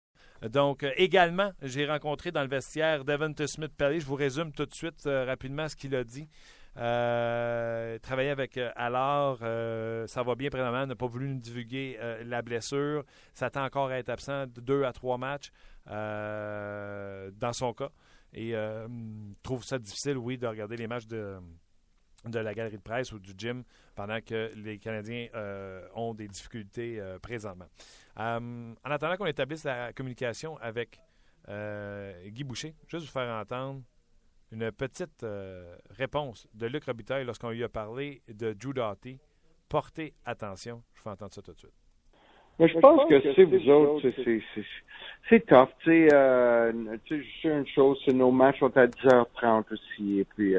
[0.51, 4.01] Donc, également, j'ai rencontré dans le vestiaire Devon Smith-Pelly.
[4.01, 6.29] Je vous résume tout de suite rapidement ce qu'il a dit.
[6.79, 9.39] Euh, travailler avec Allard,
[10.09, 10.87] ça va bien présentement.
[10.87, 13.05] n'a pas voulu nous divulguer la blessure.
[13.35, 15.51] S'attend encore à être absent de deux à trois matchs
[15.87, 17.91] dans son cas.
[18.33, 18.55] Et
[19.43, 21.39] trouve ça difficile, oui, de regarder les matchs de,
[22.29, 26.29] de la galerie de presse ou du gym pendant que les Canadiens euh, ont des
[26.29, 27.69] difficultés euh, présentement.
[28.19, 31.01] Euh, en attendant qu'on établisse la communication avec
[31.49, 33.83] Guy Boucher, juste vous faire entendre
[34.57, 35.25] une petite
[35.90, 39.19] réponse de Luc Robitaille lorsqu'on lui a parlé de Drew Doughty.
[39.69, 40.83] Portez attention.
[40.95, 41.75] Je vais entendre ça tout de suite.
[42.59, 44.09] Mais je pense que c'est vous autres,
[45.29, 45.69] c'est tough.
[45.85, 50.21] Tu sais, une chose, c'est nos matchs sont à 10h30 aussi.
[50.21, 50.57] Et puis,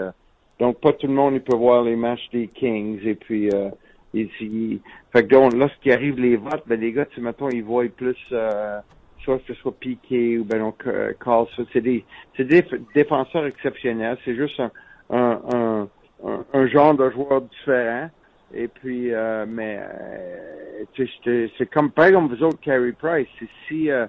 [0.60, 3.00] donc, pas tout le monde il peut voir les matchs des Kings.
[3.06, 3.70] Et puis, euh,
[4.14, 4.82] ici,
[5.12, 8.18] fait que donc, lorsqu'il arrive les votes, ben les gars, tu mettons, ils voient plus,
[8.32, 8.80] euh,
[9.28, 11.66] soit que ce soit Piqué ou ben donc euh, Carlson.
[11.74, 14.18] C'est des, c'est des défenseurs exceptionnels.
[14.24, 14.72] C'est juste un,
[15.10, 15.88] un,
[16.24, 18.10] un, un, genre de joueur différent.
[18.54, 19.80] Et puis, euh, mais
[20.98, 21.08] euh,
[21.58, 23.28] c'est comme par exemple vous autres, Carey Price.
[23.68, 24.08] Si euh,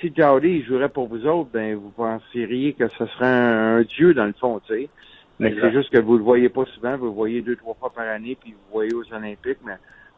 [0.00, 4.12] si Dowdy jouerait pour vous autres, ben vous penseriez que ce serait un, un dieu
[4.14, 4.88] dans le fond, tu sais.
[5.38, 7.90] Mais c'est juste que vous le voyez pas souvent, vous le voyez deux, trois fois
[7.90, 9.74] par année, puis vous le voyez aux Olympiques, mais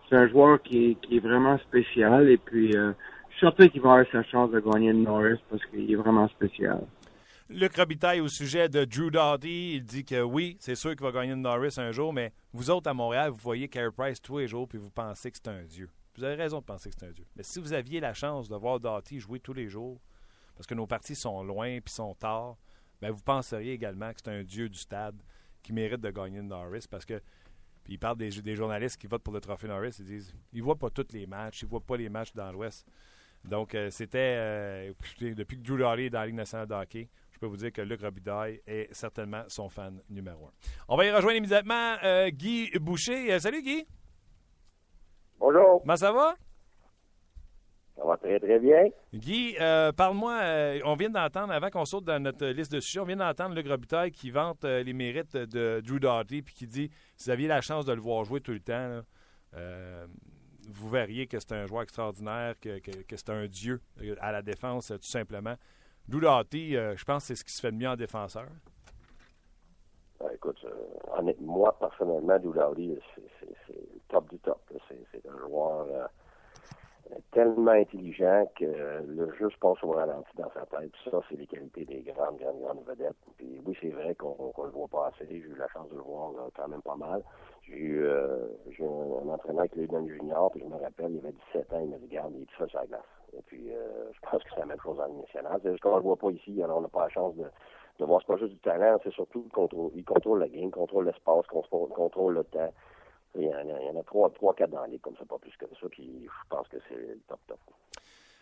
[0.09, 2.73] c'est un joueur qui est, qui est vraiment spécial, et puis
[3.43, 6.85] va avoir sa chance de gagner le Norris parce qu'il est vraiment spécial.
[7.51, 11.13] Luc Robitaille, au sujet de Drew Doughty, il dit que oui, c'est sûr qu'il va
[11.13, 14.39] gagner le Norris un jour, mais vous autres à Montréal, vous voyez Carey Price tous
[14.39, 15.89] les jours, puis vous pensez que c'est un dieu.
[16.17, 17.25] Vous avez raison de penser que c'est un dieu.
[17.37, 19.99] Mais si vous aviez la chance de voir Doughty jouer tous les jours,
[20.57, 22.57] parce que nos parties sont loin puis sont tard,
[23.01, 25.23] ben, vous penseriez également que c'est un dieu du stade
[25.63, 27.23] qui mérite de gagner le Norris parce que
[27.85, 29.97] puis il parle des, des, journalistes qui votent pour le trophée Norris.
[30.01, 32.87] Ils disent ils voient pas tous les matchs, ils voient pas les matchs dans l'Ouest.
[33.45, 37.09] Donc, euh, c'était euh, depuis que Drew Doughty est dans la Ligue nationale de hockey,
[37.33, 40.51] je peux vous dire que Luc Robitaille est certainement son fan numéro un.
[40.89, 43.39] On va y rejoindre immédiatement euh, Guy Boucher.
[43.39, 43.87] salut Guy.
[45.39, 45.81] Bonjour.
[45.81, 46.35] Comment ça va?
[47.97, 48.89] Ça va très, très bien.
[49.15, 50.41] Guy, euh, parle-moi,
[50.85, 53.67] on vient d'entendre, avant qu'on saute dans notre liste de sujets, on vient d'entendre Luc
[53.67, 57.61] Robitaille qui vante les mérites de Drew Doughty puis qui dit si vous aviez la
[57.61, 59.01] chance de le voir jouer tout le temps,
[60.69, 62.79] vous verriez que c'est un joueur extraordinaire, que,
[63.17, 63.81] c'est un dieu
[64.21, 65.55] à la défense, tout simplement.
[66.07, 68.49] Drew Doughty, je pense que c'est ce qui se fait de mieux en défenseur.
[70.21, 70.65] Ben, écoute,
[71.41, 74.61] moi, personnellement, Doughty, c'est le top du top.
[74.89, 76.11] C'est un joueur
[77.33, 80.93] tellement intelligent que le jeu se passe au ralenti dans sa tête.
[81.05, 83.17] Ça, c'est les qualités des grandes, grandes, grandes vedettes.
[83.37, 85.27] Puis oui, c'est vrai qu'on ne le voit pas assez.
[85.29, 87.23] J'ai eu la chance de le voir quand même pas mal.
[87.63, 88.49] J'ai eu, euh,
[88.81, 91.91] un, entraîneur qui l'a eu junior, puis je me rappelle, il avait 17 ans, il
[91.91, 93.01] m'a dit, garde, il est tout seul la glace.
[93.37, 95.61] Et puis, euh, je pense que c'est la même chose en nationale.
[95.63, 97.45] C'est juste qu'on ne le voit pas ici, alors on n'a pas la chance de,
[97.99, 98.21] de voir.
[98.23, 99.91] C'est pas juste du talent, c'est surtout le contrôle.
[99.95, 102.73] Il contrôle la game, contrôle l'espace, contrôle le temps.
[103.35, 105.25] Il y, en a, il y en a trois, trois, quatre dans ligue, comme ça,
[105.25, 105.89] pas plus que ça.
[105.91, 107.61] Puis je pense que c'est le top top.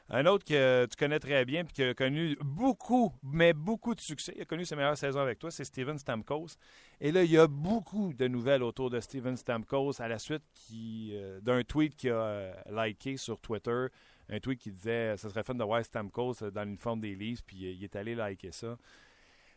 [0.09, 4.01] Un autre que tu connais très bien et qui a connu beaucoup, mais beaucoup de
[4.01, 6.59] succès, il a connu ses meilleures saisons avec toi, c'est Steven Stamkos.
[7.01, 10.45] Et là, il y a beaucoup de nouvelles autour de Steven Stamkos à la suite
[10.73, 13.87] euh, d'un tweet qu'il a euh, liké sur Twitter.
[14.29, 17.67] Un tweet qui disait ce serait fun de voir Stamkos dans l'uniforme des Leafs, puis
[17.67, 18.79] euh, il est allé liker ça.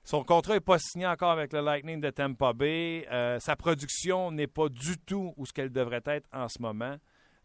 [0.04, 3.06] Son contrat n'est pas signé encore avec le Lightning de Tampa Bay.
[3.40, 6.96] sa production n'est pas du tout où ce qu'elle devrait être en ce moment.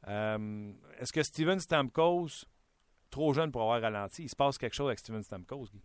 [0.06, 2.46] Est-ce que Steven Stamkos
[3.14, 4.24] trop jeune pour avoir ralenti.
[4.24, 5.80] Il se passe quelque chose avec Steven Stamkos, Guy?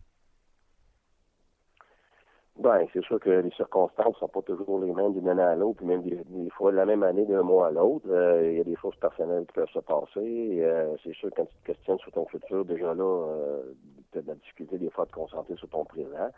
[2.58, 5.54] Ben, c'est sûr que les circonstances ne sont pas toujours les mêmes d'une année à
[5.54, 8.06] l'autre, puis même des, fois la même année d'un mois à l'autre.
[8.10, 10.58] Euh, il y a des choses personnelles qui peuvent se passer.
[10.60, 13.62] Euh, c'est sûr que quand tu te questionnes sur ton futur, déjà là, euh,
[14.12, 16.30] tu as de la difficulté des fois de te concentrer sur ton présent.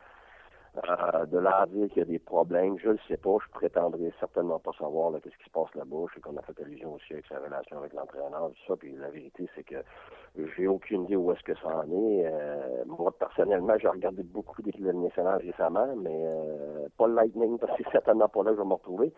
[0.74, 3.36] Euh, de là à dire qu'il y a des problèmes, je ne sais pas.
[3.44, 6.06] Je prétendrai certainement pas savoir là, qu'est-ce qui se passe là-bas.
[6.08, 8.76] Je sais qu'on a fait allusion aussi avec sa relation avec l'entraîneur, tout ça.
[8.76, 9.76] Puis la vérité, c'est que
[10.56, 12.24] j'ai aucune idée où est-ce que ça en est.
[12.24, 17.76] Euh, moi, personnellement, j'ai regardé beaucoup d'équipes nationales récemment, mais euh, pas le Lightning, parce
[17.76, 19.12] que c'est certainement pas là que je vais me retrouver.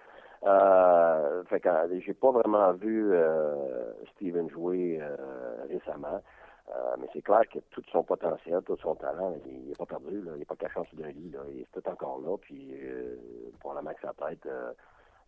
[0.45, 1.71] Euh, fait que
[2.05, 3.15] j'ai pas vraiment vu
[4.17, 5.01] Steven jouer
[5.71, 6.21] récemment.
[6.75, 10.23] Euh, mais c'est clair que tout son potentiel, tout son talent, il n'est pas perdu.
[10.23, 10.33] Là.
[10.35, 11.31] Il n'est pas caché en de lit.
[11.31, 11.41] Là.
[11.51, 12.37] Il est tout encore là.
[12.39, 13.17] Puis euh,
[13.61, 14.73] pour la max à tête, euh,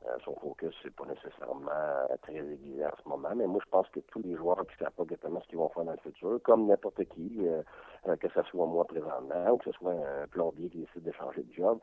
[0.06, 1.70] euh, son focus, c'est pas nécessairement
[2.22, 3.34] très aiguisé en ce moment.
[3.34, 5.68] Mais moi, je pense que tous les joueurs qui savent pas exactement ce qu'ils vont
[5.68, 7.46] faire dans le futur, comme n'importe qui,
[8.04, 11.42] que ce soit moi présentement ou que ce soit un plombier qui décide de changer
[11.42, 11.78] de job,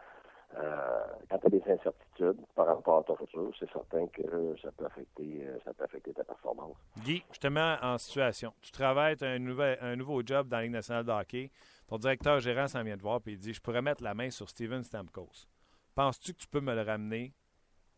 [0.55, 4.71] euh, quand tu as des incertitudes par rapport à ton futur, c'est certain que ça
[4.71, 6.75] peut affecter euh, ça peut affecter ta performance.
[7.03, 8.53] Guy, je te mets en situation.
[8.61, 11.49] Tu travailles un, nouvel, un nouveau job dans la Ligue nationale de hockey.
[11.87, 14.29] Ton directeur gérant s'en vient de voir et il dit Je pourrais mettre la main
[14.29, 15.47] sur Steven Stamkos.
[15.95, 17.33] Penses-tu que tu peux me le ramener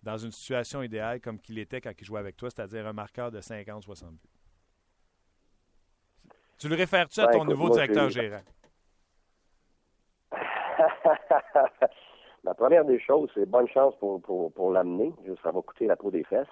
[0.02, 3.32] dans une situation idéale comme qu'il était quand il jouait avec toi, c'est-à-dire un marqueur
[3.32, 4.18] de 50-60 buts?
[6.58, 8.44] Tu le réfères-tu à ben, ton nouveau directeur gérant?
[12.46, 15.12] La première des choses, c'est bonne chance pour, pour, pour l'amener.
[15.44, 16.48] Ça va coûter la peau des fesses.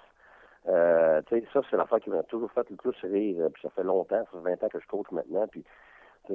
[0.66, 3.46] Euh, ça, c'est l'affaire qui m'a toujours fait le plus rire.
[3.52, 5.46] Puis ça fait longtemps, ça fait 20 ans que je coach maintenant.
[5.46, 5.64] Puis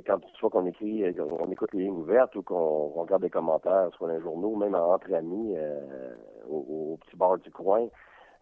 [0.06, 3.30] quand tu vois qu'on écrit, euh, on écoute les lignes ouvertes ou qu'on regarde des
[3.30, 6.16] commentaires, soit dans les journaux, même entre amis, euh,
[6.48, 7.88] au, petit bar du coin.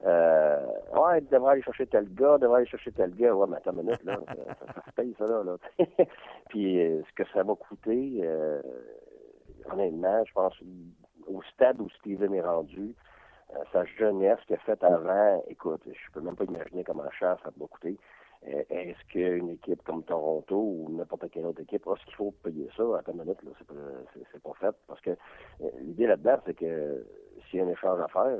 [0.05, 3.33] Euh, ouais, il devrait aller chercher tel gars, devrait aller chercher tel gars.
[3.33, 4.35] Ouais, mais attends une minute, là, ça,
[4.75, 5.43] ça, se paye, ça, là.
[5.43, 5.57] là.
[6.49, 8.61] Puis, euh, ce que ça va coûter, euh,
[9.71, 10.53] honnêtement, je pense
[11.27, 12.93] au stade où Steven est rendu,
[13.55, 17.37] euh, sa jeunesse qu'il a faite avant, écoute, je peux même pas imaginer comment cher
[17.43, 17.97] ça va coûter.
[18.47, 22.69] Euh, est-ce qu'une équipe comme Toronto ou n'importe quelle autre équipe, est-ce qu'il faut payer
[22.75, 22.83] ça?
[22.83, 24.75] À une minute, c'est pas, pas fait.
[24.87, 27.05] Parce que euh, l'idée là-dedans, c'est que
[27.49, 28.37] s'il y a un échange à faire,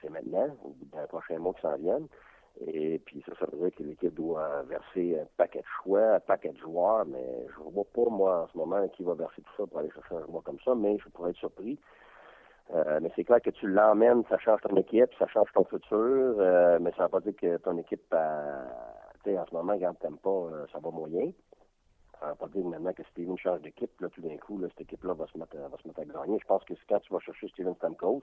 [0.00, 2.08] c'est maintenant, ou dans les prochains mois qui s'en viennent.
[2.60, 6.20] Et puis ça, ça veut dire que l'équipe doit verser un paquet de choix, un
[6.20, 9.42] paquet de joueurs, mais je ne vois pas, moi, en ce moment, qui va verser
[9.42, 11.78] tout ça pour aller chercher un joueur comme ça, mais je pourrais être surpris.
[12.72, 15.98] Euh, mais c'est clair que tu l'emmènes, ça change ton équipe, ça change ton futur,
[15.98, 18.64] euh, mais ça ne veut pas dire que ton équipe, euh,
[19.22, 21.32] tu sais, en ce moment, regarde, t'aimes pas, ça va moyen.
[22.20, 24.68] Ça ne veut pas dire maintenant que Steven change d'équipe, là, tout d'un coup, là,
[24.70, 26.38] cette équipe-là va se mettre, va se mettre à gagner.
[26.40, 28.22] Je pense que quand tu vas chercher Steven Stamkos,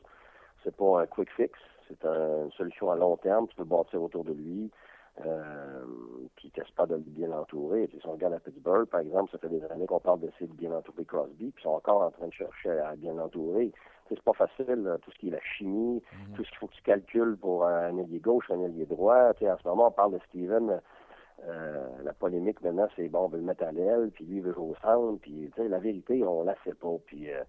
[0.63, 1.59] c'est pas un quick fix,
[1.99, 3.47] c'est une solution à long terme.
[3.47, 4.71] Tu peux bâtir autour de lui.
[5.25, 5.83] Euh,
[6.35, 7.89] puis pas de bien l'entourer.
[7.91, 10.53] Si on regarde à Pittsburgh, par exemple, ça fait des années qu'on parle d'essayer de
[10.53, 13.71] bien entourer Crosby, puis ils sont encore en train de chercher à bien l'entourer.
[14.07, 16.35] C'est pas facile, tout ce qui est la chimie, mm-hmm.
[16.35, 19.33] tout ce qu'il faut que tu calcules pour un ailier gauche, un ailier droit.
[19.37, 20.81] sais, en ce moment, on parle de Steven.
[21.47, 24.43] Euh, la polémique maintenant, c'est bon, on veut le mettre à l'aile, puis lui il
[24.43, 26.95] veut jouer au centre, puis la vérité, on la sait pas.
[27.05, 27.43] Puis euh,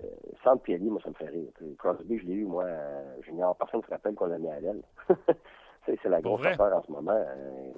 [0.00, 0.06] euh,
[0.42, 1.50] sans Piali, moi, ça me fait rire.
[1.78, 3.56] Crosby, je l'ai eu, moi, euh, junior.
[3.56, 4.82] Personne ne se rappelle qu'on l'a mis à l'aile.
[5.86, 7.12] c'est la grosse affaire en ce moment.
[7.12, 7.72] Euh,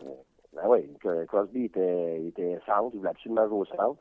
[0.55, 0.89] ben oui,
[1.29, 4.01] Crosby était, était centre, il voulait absolument jouer au centre.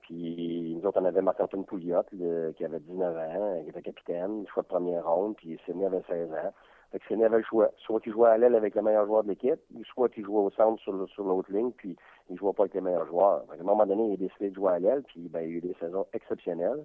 [0.00, 4.62] Puis nous autres, on avait Marc-Antoine Pouliot, qui avait 19 ans, qui était capitaine, choix
[4.62, 6.52] de première ronde, puis Sidney avait 16 ans.
[6.90, 7.70] Fait que Sidney avait le choix.
[7.78, 10.50] Soit qu'il jouait à l'aile avec le meilleur joueur de l'équipe, soit qu'il jouait au
[10.50, 11.96] centre sur, sur l'autre ligne, puis
[12.28, 13.44] il ne jouait pas avec les meilleurs joueurs.
[13.50, 15.48] à un moment donné, il a décidé de jouer à l'aile, puis ben, il a
[15.48, 16.84] eu des saisons exceptionnelles.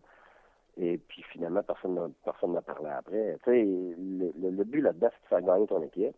[0.82, 3.38] Et puis finalement, personne n'a personne n'a parlé après.
[3.43, 6.15] Tu sais, le, le, but là-dedans, c'est de faire gagner ton équipe.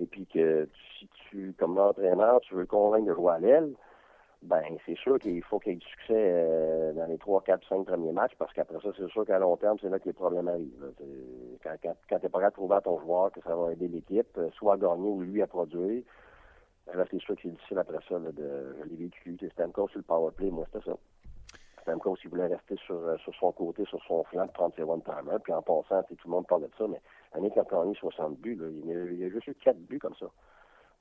[0.00, 0.68] Et puis que
[0.98, 3.74] si tu, comme entraîneur, tu veux convaincre de jouer à l'aile,
[4.42, 7.68] ben c'est sûr qu'il faut qu'il y ait du succès euh, dans les 3, 4,
[7.68, 10.12] 5 premiers matchs, parce qu'après ça, c'est sûr qu'à long terme, c'est là que les
[10.12, 10.92] problèmes arrivent.
[11.62, 13.72] Quand, quand, quand tu n'es pas capable de trouver à ton joueur que ça va
[13.72, 16.02] aider l'équipe, euh, soit à gagner ou lui à produire,
[16.94, 19.38] Là, c'est sûr que c'est difficile après ça, de, je l'ai vécu.
[19.52, 20.96] Stamkos sur le power play, moi, c'était ça.
[21.90, 25.40] Stamkos, il voulait rester sur, euh, sur son côté, sur son flanc, prendre ses one-timers.
[25.42, 27.00] Puis en passant, tout le monde parlait de ça, mais
[27.34, 30.26] l'année on a 60 buts, il, y a, juste eu 4 buts comme ça.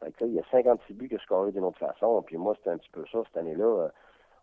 [0.02, 2.22] Là, il y a 56 buts que je scoré d'une autre façon.
[2.24, 3.66] Puis moi, c'était un petit peu ça, cette année-là.
[3.66, 3.90] Euh,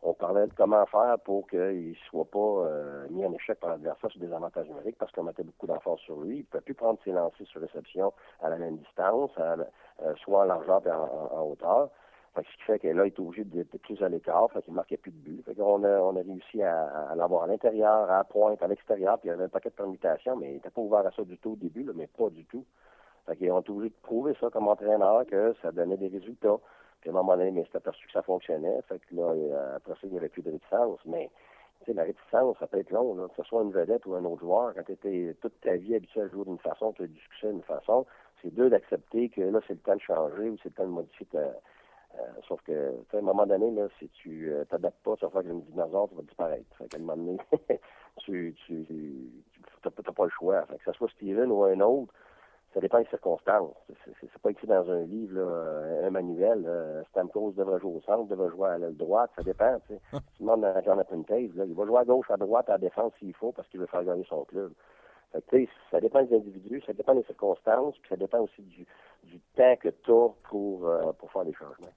[0.03, 3.71] on parlait de comment faire pour qu'il ne soit pas euh, mis en échec par
[3.71, 6.37] l'adversaire sur des avantages numériques parce qu'on mettait beaucoup d'efforts sur lui.
[6.37, 9.31] Il ne pouvait plus prendre ses lancers sur réception à la même distance,
[10.19, 11.89] soit en largeur et en, hauteur.
[12.37, 14.75] Fait ce qui fait que là, il est obligé d'être plus à l'écart, fait qu'il
[14.75, 15.43] ne marquait plus de buts.
[15.47, 19.19] Fait qu'on a, on a réussi à, l'avoir à l'intérieur, à la pointe, à l'extérieur,
[19.19, 21.23] puis il y avait un paquet de permutations, mais il n'était pas ouvert à ça
[21.25, 22.67] du tout au début, là, mais pas du tout.
[23.25, 26.59] Fait qu'ils ont été de prouver ça comme entraîneur, que ça donnait des résultats.
[27.01, 28.83] Puis à un moment donné, mais c'était aperçu que ça fonctionnait.
[28.83, 31.01] Fait que là, euh, après ça, il n'y avait plus de réticence.
[31.07, 31.31] Mais
[31.81, 34.25] tu sais, la réticence, ça peut être long, que ce soit une vedette ou un
[34.27, 34.75] autre joueur.
[34.75, 37.51] Quand tu étais toute ta vie habitué à jouer d'une façon, tu as du succès
[37.51, 38.05] d'une façon,
[38.43, 40.91] c'est deux d'accepter que là, c'est le temps de changer ou c'est le temps de
[40.91, 41.41] modifier ta.
[42.19, 45.31] Euh, sauf que, à un moment donné, là, si tu euh, t'adaptes pas, tu vas
[45.31, 46.77] faire comme une dinosaure, tu vas disparaître.
[46.79, 47.39] Fait qu'à un moment donné,
[48.19, 50.65] tu, tu, tu pas le choix.
[50.67, 52.13] Fait que ce soit Steven ou un autre,
[52.73, 53.75] ça dépend des circonstances.
[54.21, 56.65] C'est pas écrit dans un livre, là, un manuel.
[56.67, 59.31] Euh, Stamkos devrait jouer au centre, devrait jouer à l'aile droite.
[59.37, 59.79] Ça dépend.
[59.87, 62.73] Tu tu demandes à Jonathan Taves, là, il va jouer à gauche, à droite, à
[62.73, 64.73] la défense s'il faut, parce qu'il veut faire gagner son club.
[65.33, 68.87] Fait ça dépend des individus, ça dépend des circonstances, puis ça dépend aussi du,
[69.25, 71.93] du temps que tu as pour, euh, pour faire des changements.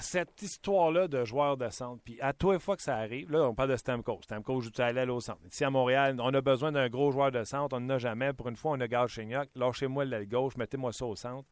[0.00, 3.54] Cette histoire-là de joueurs de centre, puis à toi, fois que ça arrive, là, on
[3.54, 4.20] parle de Stamkos.
[4.22, 5.40] Stamkos joue à l'aile au centre?
[5.46, 7.76] Ici, à Montréal, on a besoin d'un gros joueur de centre.
[7.76, 8.32] On n'en a jamais.
[8.32, 9.50] Pour une fois, on a Chignac.
[9.54, 11.48] Lâchez-moi l'aile gauche, mettez-moi ça au centre.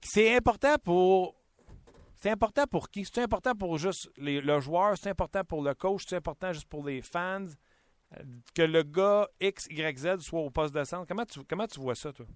[0.00, 1.34] C'est important pour.
[2.16, 3.04] C'est important pour qui?
[3.04, 4.96] C'est important pour juste les, le joueur?
[4.96, 6.04] C'est important pour le coach?
[6.06, 7.46] C'est important juste pour les fans?
[8.54, 11.06] que le gars X, Y, Z soit au poste de centre.
[11.06, 12.26] Comment tu, comment tu vois ça, toi?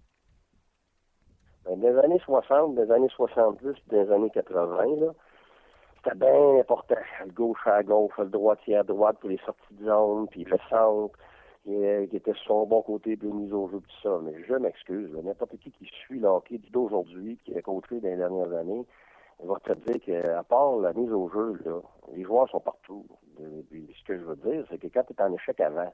[1.66, 5.12] Ben, des années 60, des années 70, des années 80, là,
[5.96, 6.94] c'était bien important.
[7.24, 10.56] Le gauche à gauche, le droitier à droite pour les sorties de zone, puis le
[10.70, 11.18] centre
[11.64, 14.20] qui, était sur son bon côté, puis mise au jeu, tout ça.
[14.22, 18.16] Mais je m'excuse, n'importe qui qui suit le hockey d'aujourd'hui, qui a coaché dans les
[18.16, 18.86] dernières années,
[19.42, 21.58] il va te dire qu'à part la mise au jeu,
[22.14, 23.04] les joueurs sont partout.
[23.38, 25.92] ce que je veux dire, c'est que quand tu es en échec avant,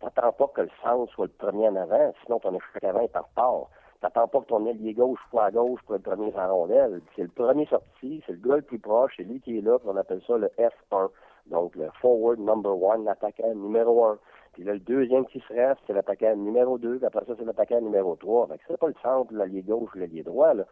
[0.00, 3.16] t'attends pas que le centre soit le premier en avant, sinon ton échec avant est
[3.16, 3.70] en retard.
[4.00, 7.00] T'attends pas que ton ailier gauche soit à gauche pour être le premier en rondelle.
[7.16, 9.78] C'est le premier sorti, c'est le gars le plus proche, c'est lui qui est là,
[9.78, 11.08] puis on appelle ça le F1.
[11.46, 14.18] Donc le forward number one, l'attaquant numéro un.
[14.52, 17.80] Puis là, le deuxième qui se reste, c'est l'attaquant numéro deux, après ça, c'est l'attaquant
[17.80, 18.46] numéro trois.
[18.46, 20.64] Fait que c'est pas le centre, l'allié gauche ou l'allié droit, là.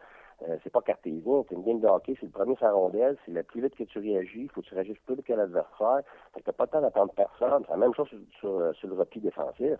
[0.47, 3.41] Euh, c'est pas cartésien, c'est une game de c'est le premier sa rondelle, c'est le
[3.41, 6.01] plus vite que tu réagis, il faut que tu réagisses plus vite que l'adversaire.
[6.33, 7.63] Fait que t'as pas le temps d'attendre personne.
[7.65, 9.79] C'est la même chose sur, sur, sur le repli défensif.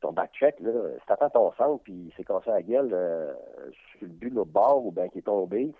[0.00, 0.70] Ton back-check, là.
[1.00, 3.34] Si t'attends ton centre, puis c'est cassé à la gueule euh,
[4.00, 5.72] le but de bord, ou bien qui est tombé,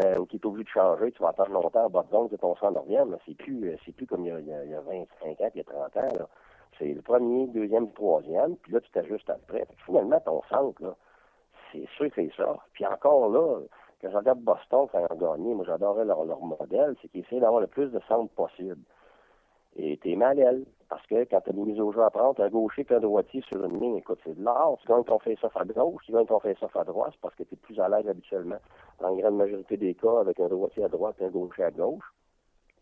[0.00, 2.28] euh, ou qui est obligé de changer, tu vas attendre longtemps à bas de zone
[2.28, 3.16] que ton centre revienne.
[3.26, 5.60] C'est plus, c'est plus comme il y, a, il y, a, 25 ans, il y
[5.60, 6.28] a 30 ans, là.
[6.78, 9.66] C'est le premier, deuxième, troisième, puis là, tu t'ajustes après.
[9.86, 10.94] finalement, ton centre, là,
[11.72, 12.56] c'est sûr que c'est ça.
[12.72, 13.60] Puis encore là,
[14.00, 17.22] quand je regarde Boston quand ils ont gagné, moi j'adorais leur, leur modèle, c'est qu'ils
[17.22, 18.82] essaient d'avoir le plus de centres possible.
[19.76, 20.64] Et t'es mal elle.
[20.88, 23.42] Parce que quand t'as des mises au jeu à prendre, un gaucher et un droitier
[23.48, 24.76] sur une ligne, écoute, c'est de l'art.
[24.80, 27.42] Tu gagnes ton face-off à gauche, tu gagnes ton face-off à droite, c'est parce que
[27.42, 28.58] tu es plus à l'aise habituellement.
[29.00, 31.70] Dans la grande majorité des cas, avec un droitier à droite et un gaucher à
[31.70, 32.04] gauche.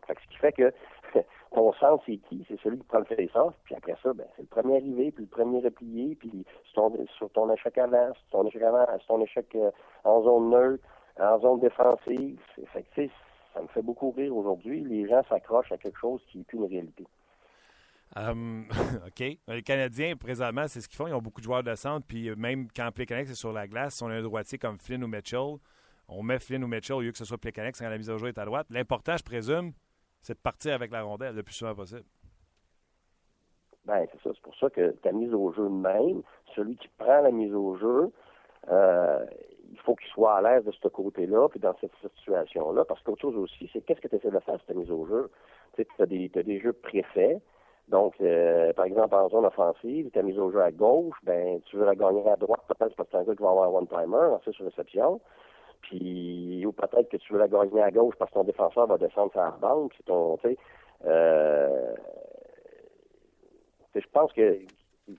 [0.06, 0.72] Fait que ce qui fait que
[1.54, 2.44] ton sens, c'est qui?
[2.46, 3.54] C'est celui qui prend le face-off.
[3.64, 7.06] Puis après ça, ben, c'est le premier arrivé, puis le premier replié, puis sur ton,
[7.16, 9.70] sur ton échec avant, sur ton échec avant, sur ton échec euh,
[10.04, 10.84] en zone neutre,
[11.18, 12.38] en zone défensive.
[12.72, 13.08] Fait que,
[13.54, 14.80] ça me fait beaucoup rire aujourd'hui.
[14.80, 17.06] Les gens s'accrochent à quelque chose qui n'est plus une réalité.
[18.16, 18.66] Um,
[19.06, 19.38] OK.
[19.48, 21.06] Les Canadiens, présentement, c'est ce qu'ils font.
[21.06, 22.06] Ils ont beaucoup de joueurs de centre.
[22.06, 24.78] Puis euh, même quand Plekanec est sur la glace, si on a un droitier comme
[24.78, 25.56] Flynn ou Mitchell,
[26.08, 28.18] on met Flynn ou Mitchell au lieu que ce soit Plekanec quand la mise au
[28.18, 28.66] jeu est à droite.
[28.70, 29.72] L'important, je présume,
[30.22, 32.04] c'est de partir avec la rondelle le plus souvent possible.
[33.84, 34.30] Ben, c'est ça.
[34.34, 36.22] C'est pour ça que ta mise au jeu même,
[36.54, 38.10] celui qui prend la mise au jeu,
[38.70, 39.26] euh,
[39.70, 42.84] il faut qu'il soit à l'aise de ce côté-là, puis dans cette situation-là.
[42.84, 45.30] Parce qu'autre chose aussi, c'est qu'est-ce que tu essaies de faire, cette mise au jeu?
[45.76, 47.42] Tu as des, as des jeux préfaits.
[47.88, 51.60] Donc, euh, par exemple, en zone offensive, tu as mise au jeu à gauche, ben
[51.66, 53.68] tu veux la gagner à droite, peut-être parce que c'est un gars qui va avoir
[53.68, 55.20] un one-timer, fait, sur réception.
[55.82, 58.96] Puis, ou peut-être que tu veux la gagner à gauche parce que ton défenseur va
[58.96, 60.58] descendre sa bande, puis ton, tu sais,
[61.04, 61.94] euh,
[63.94, 64.58] je pense que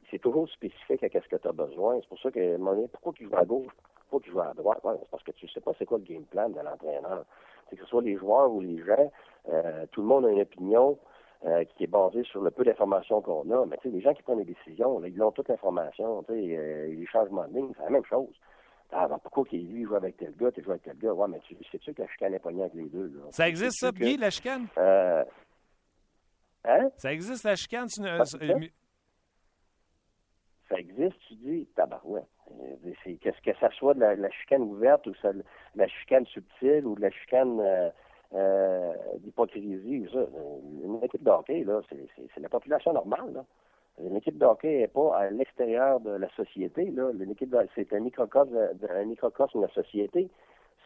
[0.09, 1.99] c'est toujours spécifique à ce que tu as besoin.
[2.01, 2.57] C'est pour ça que,
[2.87, 3.71] pourquoi tu joues à gauche?
[4.09, 4.79] Pourquoi tu joues à droite?
[4.83, 7.25] c'est parce que tu sais pas c'est quoi le game plan de l'entraîneur.
[7.69, 9.11] C'est que ce soit les joueurs ou les gens,
[9.49, 10.97] euh, tout le monde a une opinion
[11.45, 13.65] euh, qui est basée sur le peu d'informations qu'on a.
[13.65, 16.23] Mais tu sais, les gens qui prennent des décisions, ils ont toute l'information.
[16.23, 18.33] Tu sais, euh, les changements de ligne, c'est la même chose.
[18.91, 21.13] Ah, ben pourquoi qu'il lui joue avec tel gars, tu joues avec tel gars?
[21.13, 23.07] Ouais, mais tu sais-tu que la chicane est pognée avec les deux?
[23.15, 23.23] Là?
[23.31, 24.67] Ça existe, ça, Guy, que- la chicane?
[24.77, 25.23] Euh,
[26.65, 26.89] hein?
[26.97, 27.89] Ça existe, la chicane?
[27.89, 28.23] ça?
[28.55, 28.71] mu-
[30.69, 32.25] ça existe, tu dis, tabarouette.
[32.51, 35.43] Euh, Qu'est-ce que ça soit de la, la chicane ouverte ou ça- de
[35.75, 37.59] la chicane subtile ou de la chicane
[38.33, 40.07] euh, d'hypocrisie.
[40.15, 40.25] Euh,
[40.83, 43.45] Une équipe de hockey, là, c'est la population normale, là.
[44.03, 46.93] Une équipe de hockey n'est pas à l'extérieur de la société,
[47.75, 48.57] c'est un microcosme,
[48.89, 50.29] un microcosme de la société.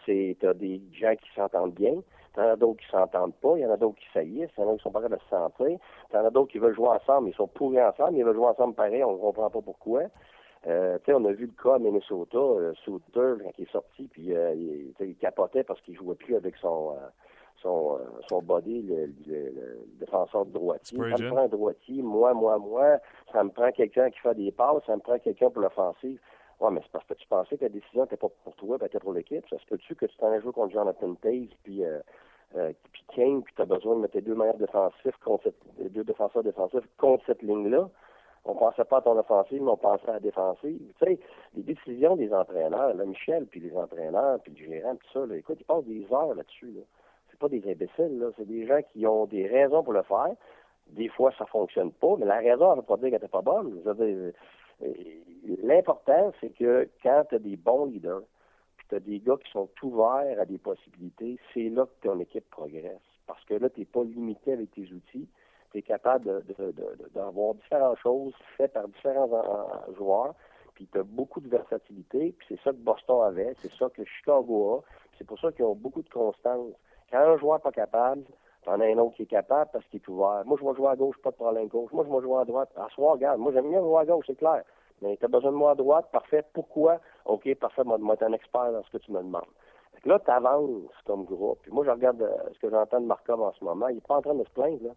[0.05, 1.93] C'est, des gens qui s'entendent bien,
[2.33, 4.63] t'en as d'autres qui s'entendent pas, il y en a d'autres qui saillissent, il y
[4.63, 5.77] en a qui sont pas capables de se sentir,
[6.11, 8.73] t'en as d'autres qui veulent jouer ensemble, ils sont pourris ensemble, ils veulent jouer ensemble
[8.75, 10.03] pareil, on ne comprend pas pourquoi.
[10.67, 14.35] Euh, on a vu le cas à Minnesota, euh, Souter, quand il est sorti, puis
[14.35, 17.07] euh, il, il capotait parce qu'il jouait plus avec son euh,
[17.61, 20.97] son, euh, son body, le, le- le défenseur de droitier.
[20.97, 22.97] Ça me prend un droitier, moi, moi, moi.
[23.33, 26.19] Ça me prend quelqu'un qui fait des passes, ça me prend quelqu'un pour l'offensive.
[26.59, 28.85] Ouais, mais c'est parce que tu pensais que la décision n'était pas pour toi, ben,
[28.87, 29.45] était pour l'équipe.
[29.49, 31.99] Ça se peut-tu que tu t'en as joué contre Jonathan Taze, puis euh,
[32.57, 35.91] euh, puis Kane, puis tu as besoin de mettre tes deux meilleurs défensifs contre cette,
[35.93, 37.89] deux défenseurs défensifs contre cette ligne-là?
[38.49, 40.79] On pensait pas à ton offensive, mais on pensait à la défensive.
[40.99, 41.19] Tu sais,
[41.55, 45.35] les décisions des entraîneurs, là, Michel, puis les entraîneurs, puis le gérant, tout ça, là,
[45.35, 46.71] écoute, ils passent des heures là-dessus.
[46.71, 46.81] Là.
[47.29, 48.27] C'est pas des imbéciles, là.
[48.37, 50.33] C'est des gens qui ont des raisons pour le faire.
[50.87, 53.41] Des fois, ça fonctionne pas, mais la raison, elle veut pas dire qu'elle était pas
[53.41, 53.81] bonne.
[53.85, 54.31] Euh,
[55.61, 58.23] L'important, c'est que quand tu as des bons leaders,
[58.77, 62.19] puis tu as des gars qui sont ouverts à des possibilités, c'est là que ton
[62.19, 62.97] équipe progresse.
[63.27, 65.27] Parce que là, tu n'es pas limité avec tes outils.
[65.71, 66.43] Tu es capable
[67.13, 70.33] d'avoir différentes choses faites par différents en- joueurs.
[70.75, 72.33] Puis tu as beaucoup de versatilité.
[72.37, 74.83] Puis c'est ça que Boston avait, c'est ça que Chicago a.
[75.17, 76.73] C'est pour ça qu'ils ont beaucoup de constance.
[77.11, 78.23] Quand un joueur n'est pas capable,
[78.65, 80.43] T'en as un autre qui est capable parce qu'il est ouvert.
[80.45, 81.93] Moi, je vais jouer à gauche, pas de problème gauche.
[81.93, 82.69] Moi, je vais jouer à droite.
[82.75, 84.63] À soir, regarde, moi, j'aime bien jouer à gauche, c'est clair.
[85.01, 86.43] Mais tu as besoin de moi à droite, parfait.
[86.53, 86.99] Pourquoi?
[87.23, 89.45] OK, parfait, moi, moi, t'es un expert dans ce que tu me demandes.
[90.03, 91.59] Là, tu avances comme groupe.
[91.61, 93.87] Puis moi, je regarde euh, ce que j'entends de Markov en ce moment.
[93.87, 94.91] Il n'est pas en train de se plaindre, là.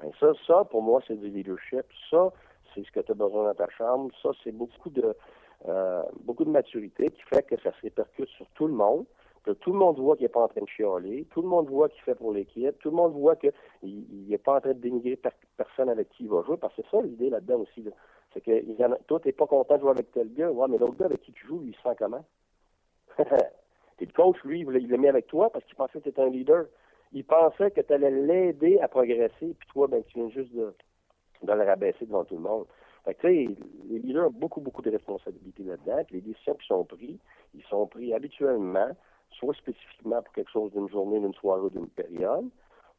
[0.00, 1.84] Mais ça, ça, pour moi, c'est du leadership.
[2.10, 2.32] Ça,
[2.74, 4.10] c'est ce que tu as besoin dans ta chambre.
[4.22, 5.14] Ça, c'est beaucoup de
[5.68, 9.04] euh, beaucoup de maturité qui fait que ça se répercute sur tout le monde.
[9.44, 11.68] Que tout le monde voit qu'il n'est pas en train de chialer, tout le monde
[11.68, 14.78] voit qu'il fait pour l'équipe, tout le monde voit qu'il n'est pas en train de
[14.78, 17.84] dénigrer per- personne avec qui il va jouer, parce que c'est ça l'idée là-dedans aussi.
[18.32, 20.78] C'est que il en a, toi, t'es pas content de jouer avec tel gars, mais
[20.78, 22.24] l'autre gars avec qui tu joues, lui, il se sent comment?
[23.96, 26.22] Puis le coach, lui, il l'a mis avec toi parce qu'il pensait que tu étais
[26.22, 26.66] un leader.
[27.12, 30.74] Il pensait que tu allais l'aider à progresser, puis toi, ben, tu viens juste de,
[31.42, 32.66] de le rabaisser devant tout le monde.
[33.04, 33.56] Fait que, tu sais,
[33.88, 37.18] les leaders ont beaucoup, beaucoup de responsabilités là-dedans, les décisions qui sont prises,
[37.54, 38.90] ils sont pris habituellement,
[39.30, 42.48] soit spécifiquement pour quelque chose d'une journée, d'une soirée ou d'une période,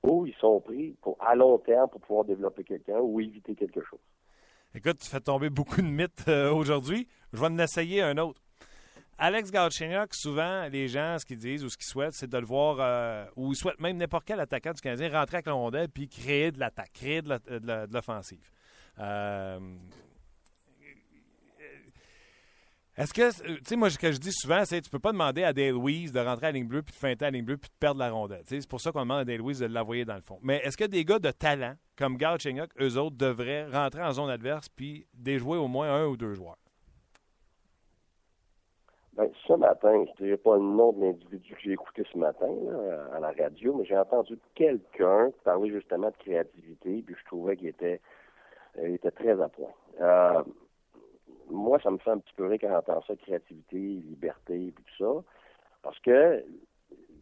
[0.03, 3.81] ou ils sont pris pour à long terme pour pouvoir développer quelqu'un ou éviter quelque
[3.81, 3.99] chose.
[4.75, 7.07] Écoute, tu fais tomber beaucoup de mythes euh, aujourd'hui.
[7.31, 8.41] Je vais en essayer un autre.
[9.25, 12.45] Alex Galchenyuk, souvent, les gens, ce qu'ils disent ou ce qu'ils souhaitent, c'est de le
[12.45, 15.87] voir, euh, ou ils souhaitent même n'importe quel attaquant du Canadien rentrer avec la rondelle
[15.87, 18.51] puis créer de l'attaque, créer de de l'offensive.
[18.99, 19.59] Euh,
[22.97, 25.45] Est-ce que, tu sais, moi, ce que je dis souvent, c'est tu peux pas demander
[25.45, 27.45] à Dale Weiss de rentrer à la ligne bleue puis de feinter à la ligne
[27.45, 28.43] bleue puis de perdre la rondelle.
[28.45, 30.37] C'est pour ça qu'on demande à Dale Weiss de l'envoyer dans le fond.
[30.43, 34.29] Mais est-ce que des gars de talent, comme Galchenyuk, eux autres, devraient rentrer en zone
[34.29, 36.57] adverse puis déjouer au moins un ou deux joueurs?
[39.15, 42.17] Ben, ce matin, je ne dirais pas le nom de l'individu que j'ai écouté ce
[42.17, 47.25] matin là, à la radio, mais j'ai entendu quelqu'un parler justement de créativité, puis je
[47.25, 48.01] trouvais qu'il était,
[48.79, 49.69] euh, était très à point.
[50.01, 50.41] Euh,
[51.51, 55.03] moi, ça me fait un petit peu rire quand j'entends ça, créativité, liberté, puis tout
[55.05, 55.23] ça,
[55.83, 56.43] parce que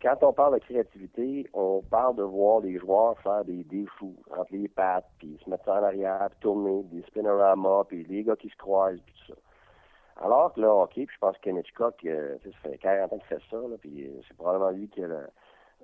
[0.02, 4.54] quand on parle de créativité, on parle de voir les joueurs faire des défous entre
[4.54, 8.48] les pattes, puis se mettre en arrière, puis tourner, des spinoramas, puis les gars qui
[8.48, 9.40] se croisent, puis tout ça.
[10.24, 13.18] Alors que là, OK, puis je pense que Kenny Hitchcock, euh, ça fait 40 ans
[13.18, 15.22] qu'il fait ça, là, puis euh, c'est probablement lui qui a la,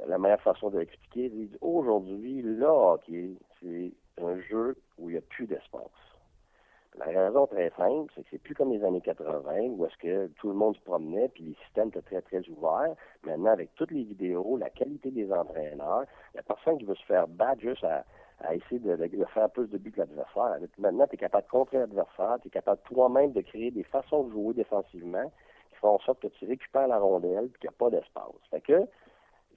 [0.06, 1.32] la meilleure façon de l'expliquer.
[1.34, 3.12] Il dit aujourd'hui, là, OK,
[3.60, 5.82] c'est un jeu où il n'y a plus d'espace.
[6.98, 10.28] La raison très simple, c'est que c'est plus comme les années 80 où est-ce que
[10.40, 12.96] tout le monde se promenait puis les systèmes étaient très, très ouverts.
[13.24, 16.96] Maintenant, avec toutes les vidéos, la qualité des entraîneurs, il n'y a personne qui veut
[16.96, 18.04] se faire battre juste à,
[18.40, 20.58] à essayer de, faire plus de buts que l'adversaire.
[20.78, 24.24] Maintenant, tu es capable de contrer l'adversaire, tu es capable toi-même de créer des façons
[24.24, 25.32] de jouer défensivement
[25.72, 28.26] qui font en sorte que tu récupères la rondelle et qu'il n'y a pas d'espace.
[28.52, 28.86] Fait que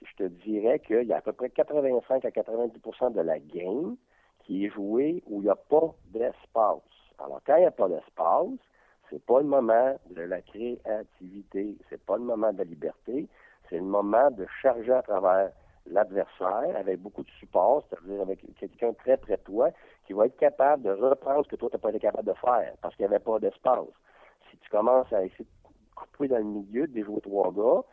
[0.01, 3.95] je te dirais qu'il y a à peu près 85 à 90% de la game
[4.39, 6.81] qui est jouée où il n'y a pas d'espace.
[7.19, 8.47] Alors, quand il n'y a pas d'espace,
[9.09, 13.27] c'est pas le moment de la créativité, c'est pas le moment de la liberté,
[13.69, 15.51] c'est le moment de charger à travers
[15.87, 19.69] l'adversaire avec beaucoup de support, c'est-à-dire avec quelqu'un très près de toi
[20.05, 22.33] qui va être capable de reprendre ce que toi, tu n'as pas été capable de
[22.33, 23.87] faire parce qu'il n'y avait pas d'espace.
[24.49, 27.83] Si tu commences à essayer de coupé dans le milieu, de jouer trois gars,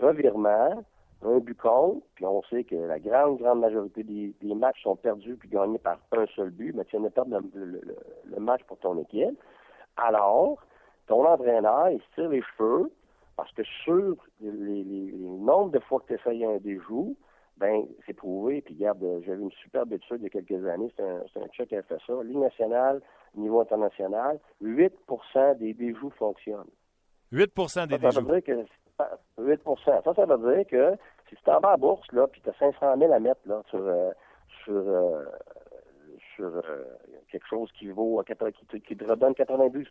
[0.00, 0.84] revirement,
[1.22, 5.36] un but contre, puis on sait que la grande, grande majorité des, matchs sont perdus
[5.36, 8.98] puis gagnés par un seul but, mais tu viens de perdre le, match pour ton
[8.98, 9.38] équipe.
[9.96, 10.58] Alors,
[11.06, 12.92] ton entraîneur, il se tire les cheveux
[13.36, 17.16] parce que sur les, les, nombres de fois que tu essayes un déjou,
[17.58, 18.62] ben c'est prouvé.
[18.62, 21.68] Puis regarde, j'avais une superbe étude il y a quelques années, c'est un, un check
[21.68, 22.12] qui a fait ça.
[22.22, 23.02] Ligue nationale,
[23.34, 26.70] niveau international, 8% des déjoues fonctionnent.
[27.32, 28.12] 8% des déjoues.
[28.12, 28.66] Ça veut dire que
[29.38, 30.96] 8 Ça, ça veut dire que
[31.28, 33.40] si tu t'en vas à la bourse, là, puis tu as 500 000 à mettre
[33.46, 34.10] là, sur, euh,
[34.64, 35.24] sur, euh,
[36.34, 36.84] sur euh,
[37.30, 39.86] quelque chose qui vaut qui te redonne 92%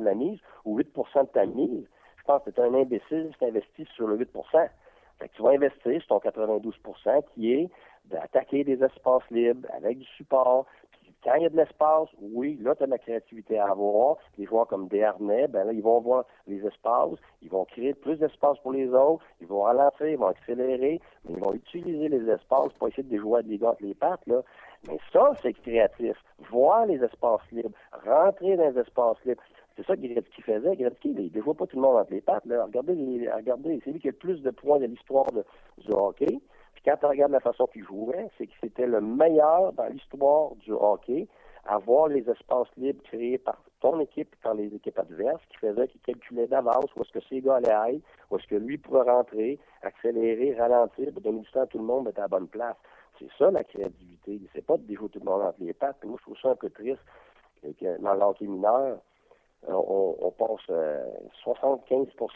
[0.00, 1.86] de la mise ou 8% de ta mise,
[2.26, 4.30] tu es un imbécile qui investit sur le 8
[5.18, 7.70] fait que tu vas investir sur ton 92% qui est
[8.04, 10.66] d'attaquer des espaces libres avec du support,
[11.24, 14.16] quand il y a de l'espace, oui, là, tu as de la créativité à avoir.
[14.38, 18.16] Les joueurs comme Desharnais, ben là, ils vont voir les espaces, ils vont créer plus
[18.18, 22.30] d'espace pour les autres, ils vont ralentir, ils vont accélérer, mais ils vont utiliser les
[22.30, 24.42] espaces pour essayer de jouer des gars les pattes, là.
[24.86, 26.16] Mais ça, c'est créatif.
[26.50, 29.42] Voir les espaces libres, rentrer dans les espaces libres.
[29.76, 30.02] C'est ça que
[30.42, 30.76] faisait.
[30.76, 32.44] Gretzky, il ne jouait pas tout le monde entre les pattes.
[32.44, 36.40] Regardez, regardez c'est lui qui a le plus de points de l'histoire du hockey
[36.86, 40.70] quand tu regardes la façon qu'il jouait, c'est que c'était le meilleur dans l'histoire du
[40.70, 41.26] hockey
[41.64, 45.88] à voir les espaces libres créés par ton équipe par les équipes adverses, qui faisait
[45.88, 49.10] qu'il calculait d'avance où est-ce que ces gars allaient aller, où est-ce que lui pourrait
[49.10, 52.46] rentrer, accélérer, ralentir, pour donner du temps à tout le monde d'être à la bonne
[52.46, 52.76] place.
[53.18, 54.40] C'est ça la créativité.
[54.54, 56.04] C'est pas de déjouer tout le monde entre les pattes.
[56.04, 57.02] moi, je trouve ça un peu triste
[57.62, 58.98] que dans l'hockey mineur,
[59.68, 60.68] euh, on, passe
[61.44, 61.50] 75%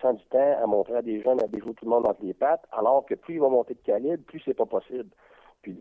[0.05, 2.35] euh, du temps à montrer à des jeunes à déjouer tout le monde entre les
[2.35, 5.11] pattes, alors que plus il va monter de calibre, plus c'est pas possible.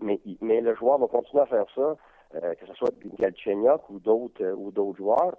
[0.02, 1.95] mais, le joueur va continuer à faire ça,
[2.36, 5.36] euh, que ce soit Galchenyuk ou d'autres ou d'autres joueurs.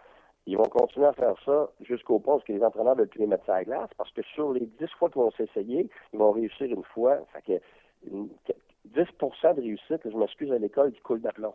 [0.46, 3.44] Ils vont continuer à faire ça jusqu'au point où les entraîneurs veulent plus les mettre
[3.44, 6.66] sur la glace, parce que sur les 10 fois qu'ils vont s'essayer, ils vont réussir
[6.66, 7.18] une fois.
[7.32, 7.62] Fait que
[8.88, 11.54] 10% de réussite, je m'excuse à l'école, qui coule d'aplomb.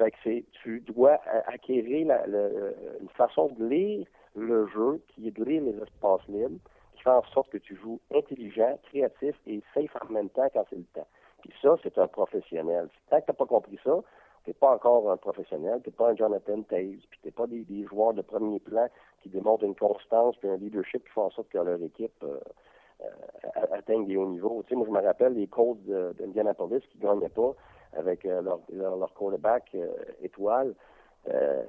[0.00, 5.44] Fait que tu dois acquérir la, une façon de lire le jeu qui est de
[5.44, 6.58] lire les espaces libres,
[6.94, 10.64] qui fait en sorte que tu joues intelligent, créatif et safe en même temps quand
[10.70, 11.06] c'est le temps.
[11.42, 12.88] Puis ça, c'est un professionnel.
[13.10, 13.98] Tant que tu n'as pas compris ça,
[14.44, 17.32] tu n'es pas encore un professionnel, tu n'es pas un Jonathan Taves, puis tu n'es
[17.32, 18.88] pas des, joueurs de premier plan
[19.22, 22.40] qui démontrent une constance et un leadership qui font en sorte que leur équipe euh,
[23.02, 24.62] euh, atteigne des hauts niveaux.
[24.62, 27.54] Tu sais, moi, je me rappelle les Colts d'Indianapolis qui ne gagnaient pas
[27.92, 29.88] avec euh, leur, leur, quarterback euh,
[30.22, 30.74] étoile.
[31.28, 31.62] Euh,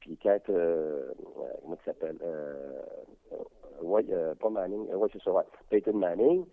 [0.00, 2.18] puis quand, comment il s'appelle?
[4.40, 6.44] pas Manning, ouais, c'est ça, ouais, Peyton Manning.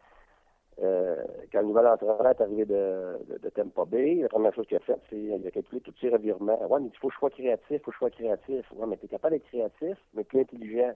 [0.77, 5.01] quand le nouvel entraîneur est arrivé de, de, Bay, la première chose qu'il a faite,
[5.09, 6.65] c'est qu'il a calculé tous ses revirements.
[6.67, 8.65] Ouais, mais il faut sois créatif, il faut sois créatif.
[8.73, 10.93] Ouais, mais tu es capable d'être créatif, mais plus intelligent.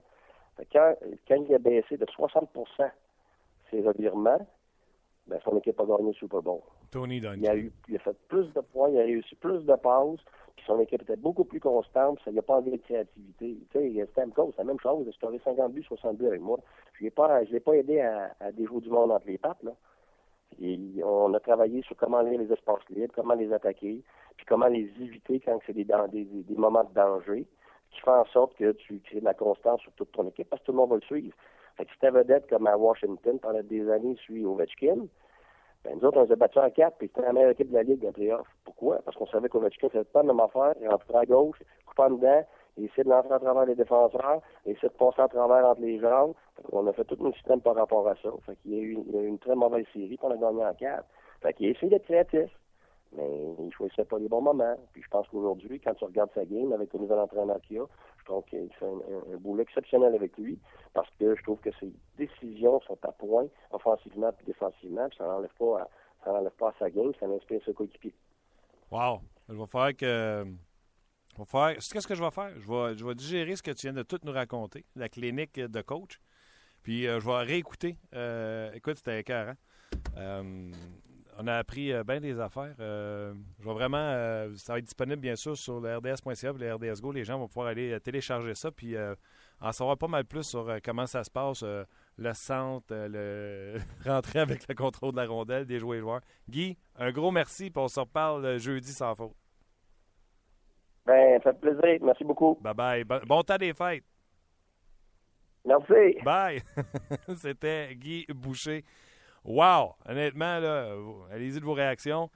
[0.72, 0.94] quand,
[1.28, 2.90] quand il a baissé de 60%
[3.70, 4.46] ses revirements,
[5.26, 6.60] ben, son équipe a gagné le Super Bowl.
[6.90, 9.74] Tony Il a, eu, il a fait plus de points, il a réussi plus de
[9.74, 10.20] passes,
[10.54, 13.58] puis son équipe était beaucoup plus constante, ça n'a pas envie de créativité.
[13.70, 16.40] Tu sais, Stamkos, c'est la même chose, il a scoré 50 buts, 60 buts avec
[16.40, 16.58] moi?
[16.94, 19.72] Je ne l'ai pas, pas aidé à, à déjouer du monde entre les pattes, là.
[20.60, 24.02] Et on a travaillé sur comment lire les espaces libres, comment les attaquer,
[24.36, 27.46] puis comment les éviter quand c'est des, des, des, moments de danger,
[27.90, 30.62] qui fait en sorte que tu crées de la constance sur toute ton équipe, parce
[30.62, 31.34] que tout le monde va le suivre.
[31.76, 35.06] Fait que si ta vedette, comme à Washington, pendant des années, suit Ovechkin,
[35.84, 37.82] ben, nous autres, on s'est battus en quatre, puis c'était la meilleure équipe de la
[37.82, 38.46] Ligue en playoff.
[38.64, 39.00] Pourquoi?
[39.04, 40.74] Parce qu'on savait qu'Ovechkin faisait pas la même affaire.
[40.80, 42.44] Il rentrait à gauche, coupait en dedans,
[42.76, 45.80] il essayait de l'entrer à travers les défenseurs, il essayait de passer à travers entre
[45.80, 46.34] les jambes.
[46.72, 48.30] on a fait tout un système par rapport à ça.
[48.46, 50.74] Fait qu'il y a eu une, une très mauvaise série, puis on a gagné en
[50.74, 51.06] quatre.
[51.42, 52.50] Fait qu'il a essayé d'être créatif
[53.16, 54.76] mais il choisissait pas les bons moments.
[54.92, 57.86] Puis je pense qu'aujourd'hui, quand tu regardes sa game avec le nouvel entraîneur qu'il a,
[58.18, 60.58] je trouve qu'il fait un, boulot exceptionnel avec lui
[60.94, 65.24] parce que je trouve que ses décisions sont à point, offensivement et défensivement, puis ça
[65.24, 65.88] n'enlève pas,
[66.24, 68.14] ça n'enlève pas à sa game, ça inspire ce coéquipier.
[68.90, 69.20] Wow!
[69.48, 70.44] Je vais faire que.
[71.34, 71.74] Je vais faire.
[71.74, 72.50] Qu'est-ce que je vais faire?
[72.58, 75.58] Je vais, je vais digérer ce que tu viens de tout nous raconter, la clinique
[75.58, 76.20] de coach.
[76.82, 77.96] Puis euh, je vais réécouter.
[78.14, 79.56] Euh, écoute, c'était écœurant.
[80.16, 80.70] Euh,
[81.38, 82.74] on a appris euh, bien des affaires.
[82.80, 86.74] Euh, je vais vraiment, euh, ça va être disponible bien sûr sur le RDS.ca, le
[86.74, 87.12] RDS Go.
[87.12, 88.96] Les gens vont pouvoir aller télécharger ça puis
[89.60, 94.66] en savoir pas mal plus sur comment ça se passe, le centre, le rentrer avec
[94.68, 96.20] le contrôle de la rondelle des joueurs et joueurs.
[96.48, 99.34] Guy, un gros merci, puis on se reparle jeudi sans faute.
[101.06, 102.00] Ben, ça fait plaisir.
[102.02, 102.58] Merci beaucoup.
[102.60, 103.04] Bye bye.
[103.04, 104.04] Bon temps des fêtes.
[105.64, 106.18] Merci.
[106.24, 106.62] Bye.
[107.36, 108.84] C'était Guy Boucher.
[109.46, 109.94] Wow!
[110.04, 112.28] Honnêtement, allez-y de vos réactions.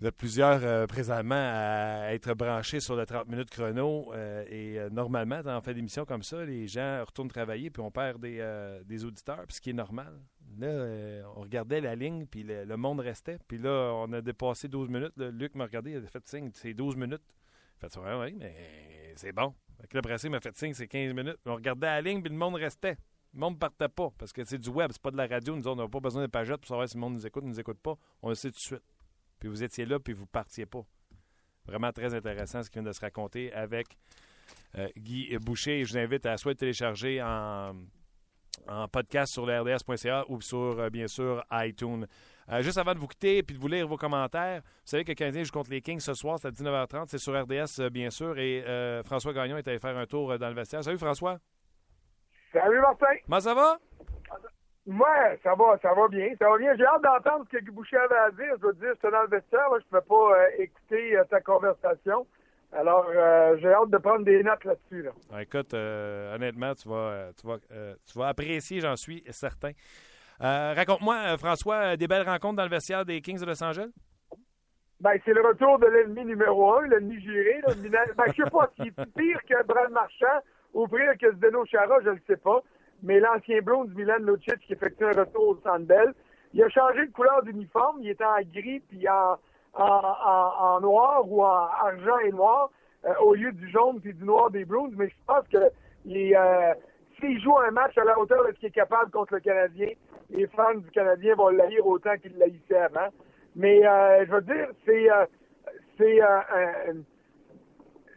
[0.00, 4.78] Vous êtes plusieurs euh, présentement à être branchés sur le 30 minutes chrono euh, et
[4.80, 8.42] euh, normalement, dans fait d'émissions comme ça, les gens retournent travailler puis on perd des,
[8.84, 10.18] des auditeurs, puis ce qui est normal.
[10.58, 13.38] Là, on regardait la ligne puis le, monde restait.
[13.46, 15.12] Puis là, on a dépassé 12 minutes.
[15.16, 17.22] Luc m'a regardé, il a fait signe, c'est 12 minutes.
[17.78, 19.54] Fait ça, oui, mais c'est bon.
[19.80, 21.38] Fait là, après m'a fait signe, c'est 15 minutes.
[21.46, 22.96] On regardait la ligne puis le monde restait.
[23.34, 25.56] Le monde ne partait pas parce que c'est du web, c'est pas de la radio.
[25.56, 27.48] Nous, on n'a pas besoin de pagettes pour savoir si le monde nous écoute ou
[27.48, 27.96] nous écoute pas.
[28.22, 28.82] On le sait tout de suite
[29.42, 30.84] puis vous étiez là, puis vous partiez pas.
[31.66, 33.88] Vraiment très intéressant ce qui vient de se raconter avec
[34.78, 35.84] euh, Guy Boucher.
[35.84, 37.74] je vous invite à soit télécharger en,
[38.92, 42.06] podcast sur le RDS.ca ou sur, euh, bien sûr, iTunes.
[42.50, 45.12] Euh, juste avant de vous quitter et de vous lire vos commentaires, vous savez que
[45.12, 47.06] Canadien joue contre les Kings ce soir, c'est à 19h30.
[47.08, 48.38] C'est sur RDS, bien sûr.
[48.38, 48.62] Et
[49.04, 50.84] François Gagnon est allé faire un tour dans le vestiaire.
[50.84, 51.40] Salut, François.
[52.52, 53.14] Salut, Martin.
[53.24, 53.78] Comment ça va?
[54.86, 56.34] Ouais, ça va, ça va bien.
[56.38, 56.74] Ça va bien.
[56.76, 58.54] J'ai hâte d'entendre ce que Boucher avait à dire.
[58.60, 61.40] Je veux dire, j'étais dans le vestiaire, je ne pouvais pas euh, écouter euh, ta
[61.40, 62.26] conversation.
[62.72, 65.02] Alors, euh, j'ai hâte de prendre des notes là-dessus.
[65.02, 65.42] Là.
[65.42, 69.72] écoute, honnêtement, tu vas, tu vas, tu vas apprécier, j'en suis certain.
[70.40, 73.90] Raconte-moi, François, des belles rencontres dans le vestiaire des Kings de Los Angeles?
[75.00, 77.60] Ben, c'est le retour de l'ennemi numéro un, l'ennemi géré.
[77.66, 77.74] Ben,
[78.34, 80.40] je ne sais pas s'il est pire que Brad Marchand
[80.74, 82.62] ou pire que Zdeno Chara, je ne le sais pas
[83.02, 86.14] mais l'ancien blond du Milan Lucic qui effectue un retour au Sandbell,
[86.54, 91.66] il a changé de couleur d'uniforme, il était en gris puis en, noir ou en
[91.66, 92.70] argent et noir
[93.04, 96.74] euh, au lieu du jaune puis du noir des Bruins, mais je pense que euh,
[97.18, 99.88] s'il joue un match à la hauteur de ce qu'il est capable contre le Canadien,
[100.30, 103.08] les fans du Canadien vont l'haïr autant qu'ils l'haïssaient avant.
[103.56, 105.08] Mais euh, je veux dire, c'est
[105.98, 106.20] c'est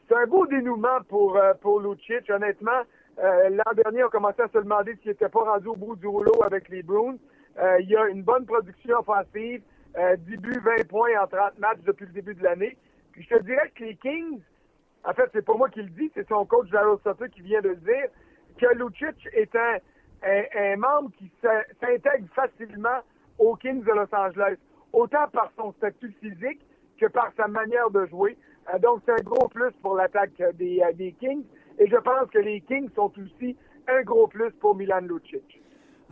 [0.08, 2.84] c'est un beau dénouement pour pour Lucic, honnêtement.
[3.20, 6.08] Euh, l'an dernier, on commençait à se demander s'il n'était pas rendu au bout du
[6.08, 7.16] rouleau avec les Bruins.
[7.58, 9.62] Euh, il y a une bonne production offensive,
[9.98, 12.78] euh, 10 buts, 20 points en 30 matchs depuis le début de l'année.
[13.14, 14.42] Puis je te dirais que les Kings,
[15.06, 17.62] en fait, c'est pas moi qui le dis, c'est son coach Gerald Sutter qui vient
[17.62, 18.08] de le dire,
[18.58, 19.78] que Lucic est un,
[20.24, 23.00] un, membre qui s'intègre facilement
[23.40, 24.58] aux Kings de Los Angeles,
[24.92, 26.62] autant par son statut physique
[27.00, 28.38] que par sa manière de jouer.
[28.74, 31.44] Euh, donc, c'est un gros plus pour l'attaque des, euh, des Kings.
[31.80, 33.56] Et je pense que les Kings sont aussi
[33.88, 35.62] un gros plus pour Milan Lucic.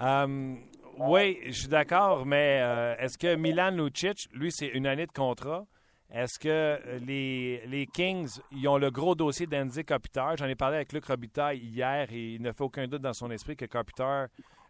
[0.01, 0.55] Euh,
[0.99, 2.61] oui, je suis d'accord, mais
[2.99, 5.65] est-ce que Milan Lucic, lui, c'est une année de contrat?
[6.11, 10.37] Est-ce que les, les Kings, ils ont le gros dossier d'Andy Kopitar?
[10.37, 13.31] J'en ai parlé avec Luc Robitaille hier et il ne fait aucun doute dans son
[13.31, 14.27] esprit que Kopitar,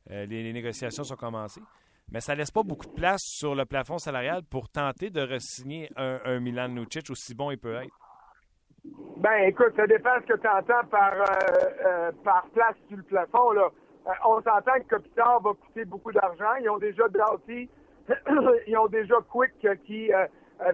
[0.09, 1.61] les, négociations sont commencées.
[2.11, 5.89] Mais ça laisse pas beaucoup de place sur le plafond salarial pour tenter de re-signer
[5.95, 7.89] un, Milan Lucic aussi bon il peut être.
[9.17, 11.23] Ben, écoute, ça dépend ce que tu entends par, euh,
[11.85, 13.55] euh, par place sur le plafond.
[13.55, 13.69] Euh,
[14.25, 16.55] on s'entend que Kopitar va coûter beaucoup d'argent.
[16.61, 17.69] Ils ont déjà Doughty,
[18.67, 19.53] ils ont déjà Quick
[19.85, 20.11] qui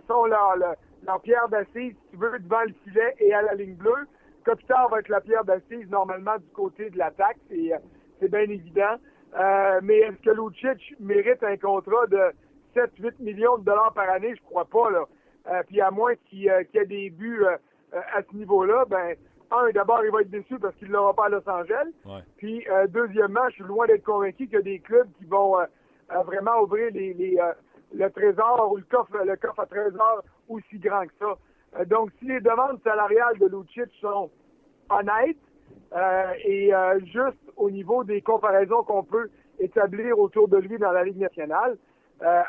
[0.08, 0.56] sont leur,
[1.04, 4.08] leur, pierre d'assise, si tu veux, devant le filet et à la ligne bleue.
[4.44, 8.98] Kopitar va être la pierre d'assise normalement du côté de l'attaque, c'est bien évident.
[9.84, 12.32] Mais est-ce que Lucic mérite un contrat de
[12.76, 14.34] 7-8 millions de dollars par année?
[14.36, 14.90] Je crois pas.
[14.90, 15.64] là.
[15.68, 17.46] puis à moins qu'il, qu'il y ait des buts
[17.94, 19.16] euh, à ce niveau-là, ben,
[19.52, 21.88] un, d'abord, il va être déçu parce qu'il ne l'aura pas à Los Angeles.
[22.38, 25.60] Puis, euh, deuxièmement, je suis loin d'être convaincu qu'il y a des clubs qui vont
[25.60, 25.66] euh,
[26.24, 27.38] vraiment ouvrir les,
[27.94, 31.86] le trésor ou le coffre, le coffre à trésor aussi grand que ça.
[31.86, 34.30] donc, si les demandes salariales de Lucic sont
[34.90, 35.38] honnêtes
[36.46, 36.72] et
[37.06, 41.78] juste au niveau des comparaisons qu'on peut établir autour de lui dans la Ligue nationale,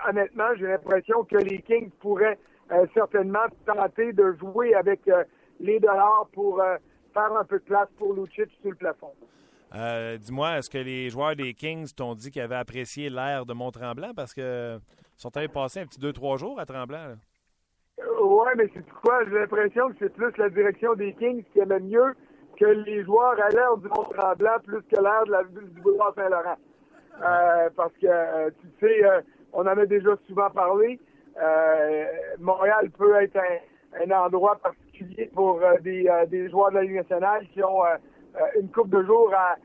[0.09, 2.39] honnêtement, j'ai l'impression que les Kings pourraient
[2.73, 5.25] euh, certainement tenter de jouer avec euh,
[5.59, 6.77] les dollars pour euh,
[7.12, 9.11] faire un peu de place pour Lucic sur le plafond.
[10.21, 14.12] Dis-moi, est-ce que les joueurs des Kings t'ont dit qu'ils avaient apprécié l'air de Mont-Tremblant?
[14.14, 14.79] Parce que
[15.16, 17.16] sont allés passer un petit deux, trois jours à Tremblant?
[17.99, 19.25] Oui, mais c'est quoi?
[19.25, 22.14] J'ai l'impression que c'est plus la direction des Kings qui aimait mieux
[22.61, 26.56] que les joueurs à l'air du Mont-Tremblant plus que l'air de la, du boulevard Saint-Laurent.
[27.74, 29.02] parce que, tu sais,
[29.52, 31.00] on en a déjà souvent parlé.
[31.40, 32.04] Euh,
[32.38, 33.38] Montréal peut être
[34.00, 37.82] un, endroit particulier pour euh, euh, des, joueurs de la Ligue nationale qui ont
[38.61, 39.56] une coupe de jours à,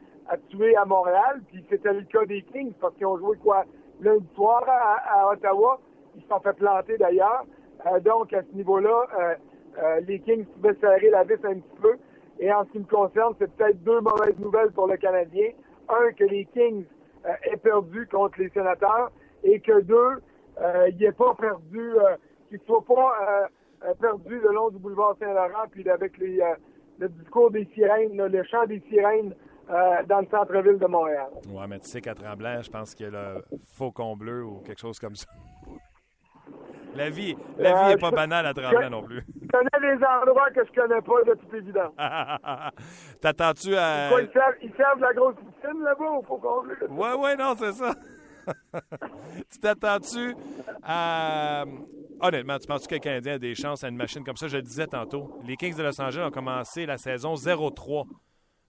[0.50, 1.42] tuer à Montréal.
[1.52, 3.66] Puis c'était le cas des Kings parce qu'ils ont joué quoi
[4.02, 5.80] lundi soir à, Ottawa.
[6.16, 7.46] Ils se sont fait planter d'ailleurs.
[8.02, 9.36] donc à ce niveau-là,
[10.08, 11.96] les Kings pouvaient serrer la vis un petit peu.
[12.40, 15.50] Et en ce qui me concerne, c'est peut-être deux mauvaises nouvelles pour le Canadien.
[15.88, 16.86] Un, que les Kings
[17.44, 19.12] aient perdu contre les sénateurs
[19.44, 20.22] et que deux,
[20.62, 22.16] euh, il n'est pas perdu, euh,
[22.50, 23.50] qu'il ne soit pas
[23.86, 26.40] euh, perdu le long du boulevard Saint-Laurent, puis avec les,
[27.00, 29.34] le discours des sirènes, le chant des sirènes
[30.08, 31.28] dans le centre-ville de Montréal.
[31.50, 34.60] Oui, mais tu sais qu'à Tremblant, je pense qu'il y a le Faucon bleu ou
[34.60, 35.26] quelque chose comme ça.
[36.96, 39.26] La vie, la vie Euh, est pas banale à Tremblant non plus.
[39.56, 41.94] Je connais des endroits que je connais pas, de toute évidence.
[43.22, 44.10] T'attends-tu à.
[44.10, 46.76] Quoi, ils, servent, ils servent la grosse poutine là-bas ou faut qu'on le...
[46.90, 47.94] Ouais, ouais, non, c'est ça.
[49.52, 50.36] tu t'attends-tu
[50.84, 51.64] à.
[52.22, 54.48] Honnêtement, tu penses que le Canadien a des chances à une machine comme ça?
[54.48, 55.40] Je le disais tantôt.
[55.46, 58.06] Les Kings de Los Angeles ont commencé la saison 0-3.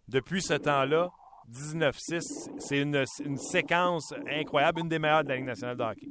[0.09, 1.11] Depuis ce temps-là,
[1.51, 6.09] 19-6, c'est une, une séquence incroyable, une des meilleures de la Ligue nationale de hockey.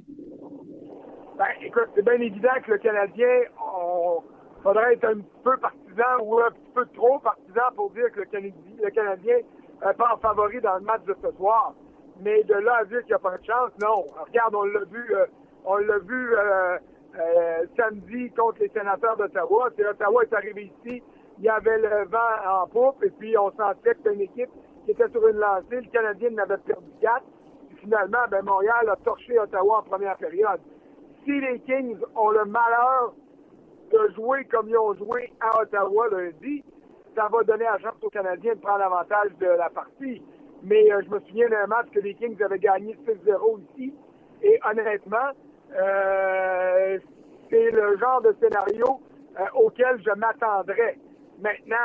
[1.38, 4.24] Ben, écoute, c'est bien évident que le Canadien, on
[4.66, 8.52] faudrait être un peu partisan ou un peu trop partisan pour dire que le Canadien,
[8.84, 9.38] le Canadien
[9.80, 11.74] pas en favori dans le match de ce soir.
[12.22, 14.06] Mais de là à dire qu'il n'y a pas de chance, non.
[14.26, 15.26] Regarde, on l'a vu, euh,
[15.66, 16.78] on l'a vu euh,
[17.20, 19.70] euh, samedi contre les sénateurs d'Ottawa.
[19.76, 21.04] C'est Ottawa est arrivé ici,
[21.38, 24.50] il y avait le vent en poupe et puis on sentait que c'était une équipe
[24.86, 25.82] qui était sur une lancée.
[25.82, 27.26] Le Canadien en avait perdu quatre.
[27.70, 30.62] Puis finalement, ben, Montréal a torché Ottawa en première période.
[31.26, 33.14] Si les Kings ont le malheur
[33.96, 36.64] de jouer comme ils ont joué à Ottawa lundi,
[37.16, 40.22] ça va donner la chance aux Canadiens de prendre l'avantage de la partie.
[40.64, 43.94] Mais euh, je me souviens d'un match que les Kings avaient gagné 6-0 ici.
[44.42, 45.32] Et honnêtement,
[45.78, 47.00] euh,
[47.50, 49.00] c'est le genre de scénario
[49.40, 50.98] euh, auquel je m'attendrais.
[51.40, 51.76] Maintenant,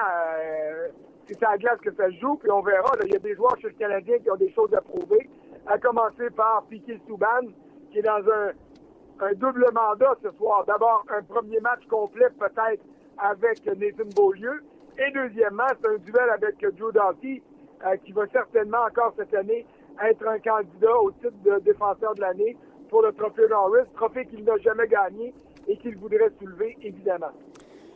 [1.27, 2.93] c'est à la glace que ça se joue, puis on verra.
[3.05, 5.29] Il y a des joueurs chez le Canadien qui ont des choses à prouver,
[5.67, 7.49] à commencer par Piquet Souban,
[7.91, 8.53] qui est dans un,
[9.21, 10.65] un double mandat ce soir.
[10.67, 12.83] D'abord, un premier match complet peut-être
[13.19, 14.63] avec Nathan Beaulieu.
[14.99, 17.43] Et deuxièmement, c'est un duel avec Joe Doughty,
[17.87, 19.67] euh, qui va certainement encore cette année
[20.03, 22.57] être un candidat au titre de défenseur de l'année
[22.89, 25.35] pour le trophée Norris, trophée qu'il n'a jamais gagné
[25.69, 27.31] et qu'il voudrait soulever, évidemment.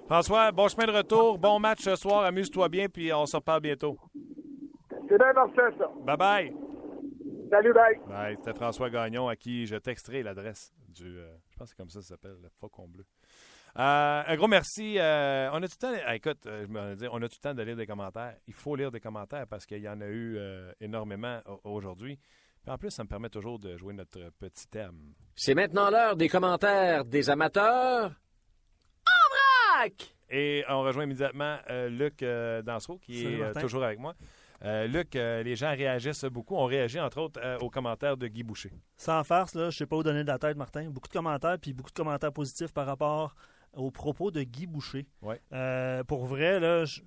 [0.06, 3.62] François, bon chemin de retour, bon match ce soir, amuse-toi bien, puis on se reparle
[3.62, 3.96] bientôt.
[5.08, 5.90] C'est bien parfait, ça.
[6.04, 6.56] Bye bye!
[7.50, 7.98] Salut, bye!
[8.06, 11.18] Bye, c'était François Gagnon à qui je texterai l'adresse du.
[11.18, 13.04] euh, je pense que c'est comme ça que ça s'appelle, le Faucon Bleu.
[13.76, 14.98] Euh, un gros merci.
[14.98, 16.02] euh, on a tout le temps.
[16.06, 18.36] ah, écoute, je me dis, on a tout le temps de lire des commentaires.
[18.46, 22.18] Il faut lire des commentaires parce qu'il y en a eu euh, énormément au- aujourd'hui.
[22.66, 25.12] En plus, ça me permet toujours de jouer notre petit thème.
[25.34, 28.12] C'est maintenant l'heure des commentaires des amateurs.
[29.06, 30.14] En vrac!
[30.30, 34.14] Et on rejoint immédiatement euh, Luc euh, Dansereau, qui Salut, est euh, toujours avec moi.
[34.64, 36.56] Euh, Luc, euh, les gens réagissent beaucoup.
[36.56, 38.72] On réagit entre autres euh, aux commentaires de Guy Boucher.
[38.96, 40.88] Sans farce, là, je sais pas où donner de la tête, Martin.
[40.88, 43.34] Beaucoup de commentaires, puis beaucoup de commentaires positifs par rapport
[43.74, 45.06] aux propos de Guy Boucher.
[45.22, 45.40] Ouais.
[46.06, 47.00] Pour vrai, là, je-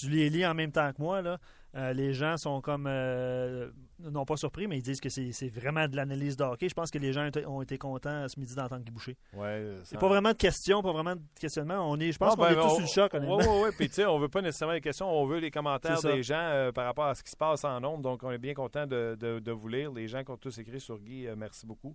[0.00, 1.22] tu les lis en même temps que moi.
[1.22, 1.38] Là.
[1.74, 5.86] Euh, les gens sont comme, euh, non pas surpris, mais ils disent que c'est vraiment
[5.86, 6.66] de l'analyse de hockey.
[6.68, 9.16] Je pense que les gens ont été- ont été contents ce midi d'entendre Guy Boucher.
[9.34, 11.88] Ouais, C'est pas vraiment de questions, pas vraiment de questionnement.
[11.90, 13.36] On est, je pense Ah, qu'on ben, est tous on- sur le choc, honnêtement.
[13.36, 13.70] Oui, oui, oui.
[13.76, 16.36] Puis, tu sais, on veut pas nécessairement les questions, on veut les commentaires des gens
[16.40, 18.02] euh, par rapport à ce qui se passe en nombre.
[18.02, 19.92] Donc, on est bien content de, de- de vous lire.
[19.92, 21.94] Les gens qui ont tous écrit sur Guy, euh, merci beaucoup.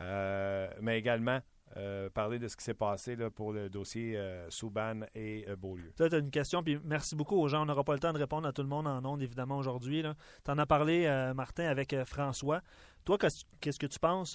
[0.00, 1.40] Euh, mais également,
[1.76, 5.56] euh, parler de ce qui s'est passé là, pour le dossier euh, Souban et euh,
[5.56, 5.92] Beaulieu.
[5.96, 7.62] Peut-être une question, puis merci beaucoup aux gens.
[7.62, 10.02] On n'aura pas le temps de répondre à tout le monde en ondes, évidemment, aujourd'hui.
[10.44, 12.60] Tu en as parlé, euh, Martin, avec François.
[13.04, 14.34] Toi, qu'est-ce que tu penses?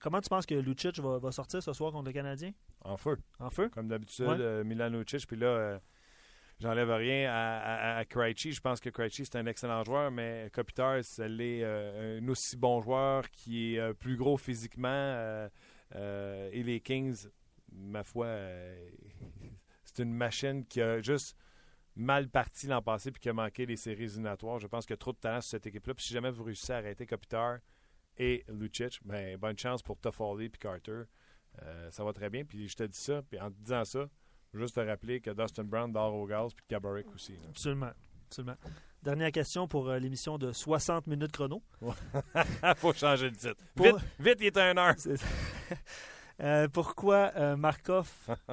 [0.00, 2.52] comment tu penses que Lucic va, va sortir ce soir contre le Canadien?
[2.84, 3.16] En feu.
[3.38, 3.68] En feu?
[3.70, 4.62] Comme d'habitude, Ouais.
[4.64, 5.26] Milan Lucic.
[5.26, 5.80] Puis là,
[6.60, 8.52] j'enlève rien à, à, à Krejci.
[8.52, 11.24] Je pense que Krejci, c'est un excellent joueur, mais Kopitar, c'est
[11.64, 15.48] un aussi bon joueur qui est plus gros physiquement.
[15.94, 17.28] Euh, et les Kings,
[17.72, 18.90] ma foi, euh,
[19.84, 21.36] c'est une machine qui a juste
[21.96, 24.58] mal parti l'an passé puis qui a manqué les séries éliminatoires.
[24.58, 25.94] Je pense qu'il y a trop de talent sur cette équipe-là.
[25.94, 27.58] Puis si jamais vous réussissez à arrêter Kopitar
[28.16, 31.02] et Lucic, ben, bonne chance pour Toffoli puis Carter.
[31.62, 32.44] Euh, ça va très bien.
[32.44, 34.08] Puis je te dis ça, puis en te disant ça,
[34.54, 37.34] juste te rappeler que Dustin Brown dort au gaz, puis Gaborik aussi.
[37.48, 37.92] Absolument.
[38.26, 38.56] Absolument.
[39.02, 41.62] Dernière question pour euh, l'émission de 60 minutes chrono.
[42.76, 43.56] Faut changer le titre.
[43.74, 44.94] Pour- Vite, vite, il est un heure.
[44.98, 45.14] C'est-
[46.42, 48.10] Euh, pourquoi euh, Markov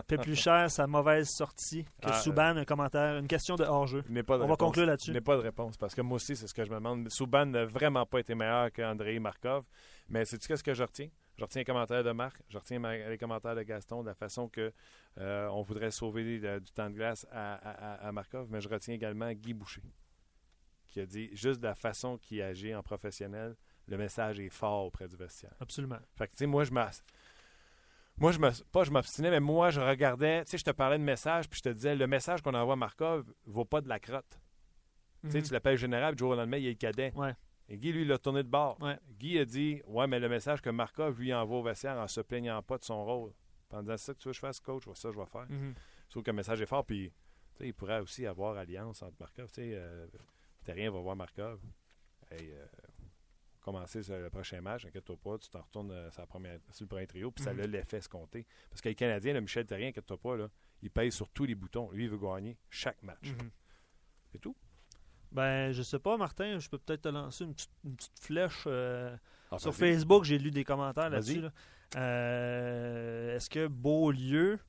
[0.07, 2.57] paie plus cher sa mauvaise sortie que Ah, Souban?
[2.57, 4.01] Un commentaire, une question de hors-jeu.
[4.09, 5.11] De On va conclure là-dessus.
[5.13, 7.09] N'est pas de réponse, parce que moi aussi, c'est ce que je me demande.
[7.09, 9.63] Souban n'a vraiment pas été meilleur qu'Andrei Markov.
[10.09, 11.07] Mais sais-tu qu'est-ce que je retiens?
[11.37, 14.49] Je retiens les commentaires de Marc, je retiens les commentaires de Gaston, de la façon
[14.49, 14.73] que
[15.19, 18.59] euh, on voudrait sauver euh, du temps de glace à, à- à- à Markov, mais
[18.59, 19.81] je retiens également Guy Boucher,
[20.97, 23.55] qui a dit juste de la façon qu'il agit en professionnel,
[23.87, 25.53] le message est fort auprès du vestiaire.
[25.59, 25.99] Absolument.
[26.15, 27.01] Fait que, tu sais, moi, je m'as.
[28.17, 28.49] Moi, je me.
[28.71, 30.43] Pas je m'obstinais, mais moi, je regardais.
[30.45, 32.73] Tu sais, je te parlais de message, puis je te disais, le message qu'on envoie
[32.73, 34.39] à Markov vaut pas de la crotte.
[35.23, 35.43] Tu sais, Mhm.
[35.43, 37.11] tu l'appelles général, puis du jour au lendemain, il est le cadet.
[37.15, 37.35] Ouais.
[37.69, 38.81] Et Guy, lui, il l'a tourné de bord.
[38.81, 38.97] Ouais.
[39.19, 42.21] Guy a dit, ouais, mais le message que Markov lui envoie au vestiaire en se
[42.21, 43.33] plaignant pas de son rôle.
[43.69, 45.45] Pendant ça que tu veux que je fasse, coach, ça, je vais faire.
[45.49, 45.75] Mhm.
[46.09, 47.11] Sauf que le message est fort, puis
[47.55, 49.47] tu sais, il pourrait aussi avoir alliance entre Markov.
[49.47, 50.07] Tu sais, euh,
[50.67, 51.59] Terrien va voir Markov.
[52.29, 52.65] Hey, euh,
[53.61, 56.87] commencer le prochain match, inquiète-toi pas, tu t'en retournes euh, sur, la première- sur le
[56.89, 57.59] premier trio, puis ça Mhm.
[57.61, 58.45] a l'effet escompté.
[58.69, 60.49] Parce que les Canadiens, le Michel Terrien, inquiète-toi pas, là,
[60.81, 61.89] il pèse sur tous les boutons.
[61.91, 63.29] Lui, il veut gagner chaque match.
[63.31, 63.49] Mhm.
[64.31, 64.55] C'est tout.
[65.31, 68.63] Ben, je sais pas, Martin, je peux peut-être te lancer une petite, une petite flèche.
[68.67, 69.15] euh,
[69.51, 69.73] Ah, sur.
[69.73, 71.41] Facebook, j'ai lu des commentaires là-dessus.
[71.41, 71.51] là.
[73.35, 74.59] Est-ce que Beaulieu.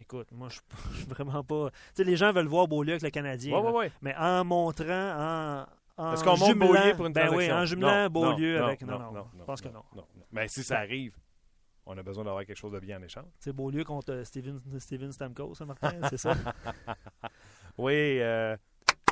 [0.00, 0.54] Écoute, moi, je
[0.96, 1.70] suis vraiment pas.
[1.70, 3.56] Tu sais, les gens veulent voir Beaulieu avec le Canadien.
[3.58, 3.92] Ouais, ouais, ouais.
[4.02, 5.66] Mais en montrant, en.
[5.96, 7.56] en Est-ce qu'on jumelant- Beaulieu pour une ben oui, transaction?
[7.56, 8.82] en jumelant Non, Beaulieu non, avec.
[8.82, 9.84] non, Non, non, non, je non, pense que non.
[10.32, 11.16] Mais si ça arrive,
[11.86, 13.26] on a besoin d'avoir quelque chose de bien en échange.
[13.38, 16.34] C'est Beaulieu contre euh, Steven, Steven Stamkos, ça, Martin, c'est ça?
[17.78, 18.56] Oui, euh,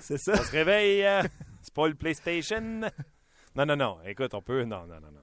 [0.00, 0.32] C'est ça.
[0.34, 1.04] on se réveille.
[1.04, 1.22] euh,
[1.62, 2.60] c'est pas le PlayStation.
[3.54, 3.98] Non, non, non.
[4.04, 4.64] Écoute, on peut.
[4.64, 5.20] Non, non, non, non.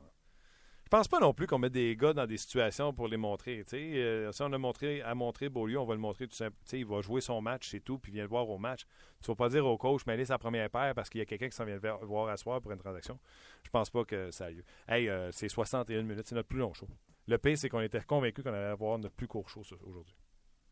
[0.92, 3.64] Je pense pas non plus qu'on met des gars dans des situations pour les montrer.
[3.74, 6.56] Euh, si on a montré à montrer Beaulieu, on va le montrer tout simple.
[6.64, 8.88] Tu sais, Il va jouer son match, c'est tout, puis vient le voir au match.
[9.22, 11.26] Tu vas pas dire au coach, mais allez sa première paire parce qu'il y a
[11.26, 13.20] quelqu'un qui s'en vient le voir à soir pour une transaction.
[13.64, 14.64] Je pense pas que ça a lieu.
[14.88, 16.88] Hey, euh, c'est 61 minutes, c'est notre plus long show.
[17.28, 20.16] Le pire, c'est qu'on était convaincus qu'on allait avoir notre plus court show aujourd'hui.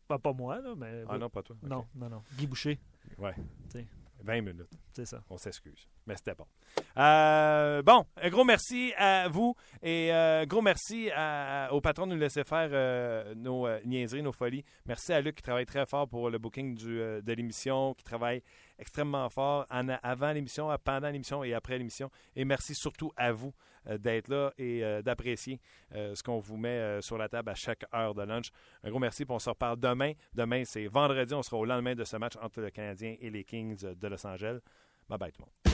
[0.08, 1.04] Ben, pas moi, là, mais.
[1.08, 1.54] Ah non, pas toi.
[1.62, 2.24] Non, non, non.
[2.36, 2.80] Guy Boucher,
[3.18, 3.36] Ouais.
[4.22, 4.68] 20 minutes.
[4.92, 5.22] c'est ça.
[5.30, 5.88] On s'excuse.
[6.06, 6.46] Mais c'était bon.
[6.96, 12.14] Euh, bon, un gros merci à vous et euh, gros merci à- au patron de
[12.14, 14.64] nous laisser faire euh, nos euh, niaiseries, nos folies.
[14.86, 18.42] Merci à Luc qui travaille très fort pour le booking du, de l'émission, qui travaille
[18.78, 22.10] extrêmement fort en- avant l'émission, pendant l'émission et après l'émission.
[22.34, 23.52] Et merci surtout à vous
[23.96, 25.60] d'être là et euh, d'apprécier
[25.94, 28.50] euh, ce qu'on vous met euh, sur la table à chaque heure de lunch.
[28.84, 30.12] Un gros merci, puis on se reparle demain.
[30.34, 33.44] Demain, c'est vendredi, on sera au lendemain de ce match entre le Canadien et les
[33.44, 34.58] Kings de Los Angeles.
[35.08, 35.67] Bye bye tout le monde.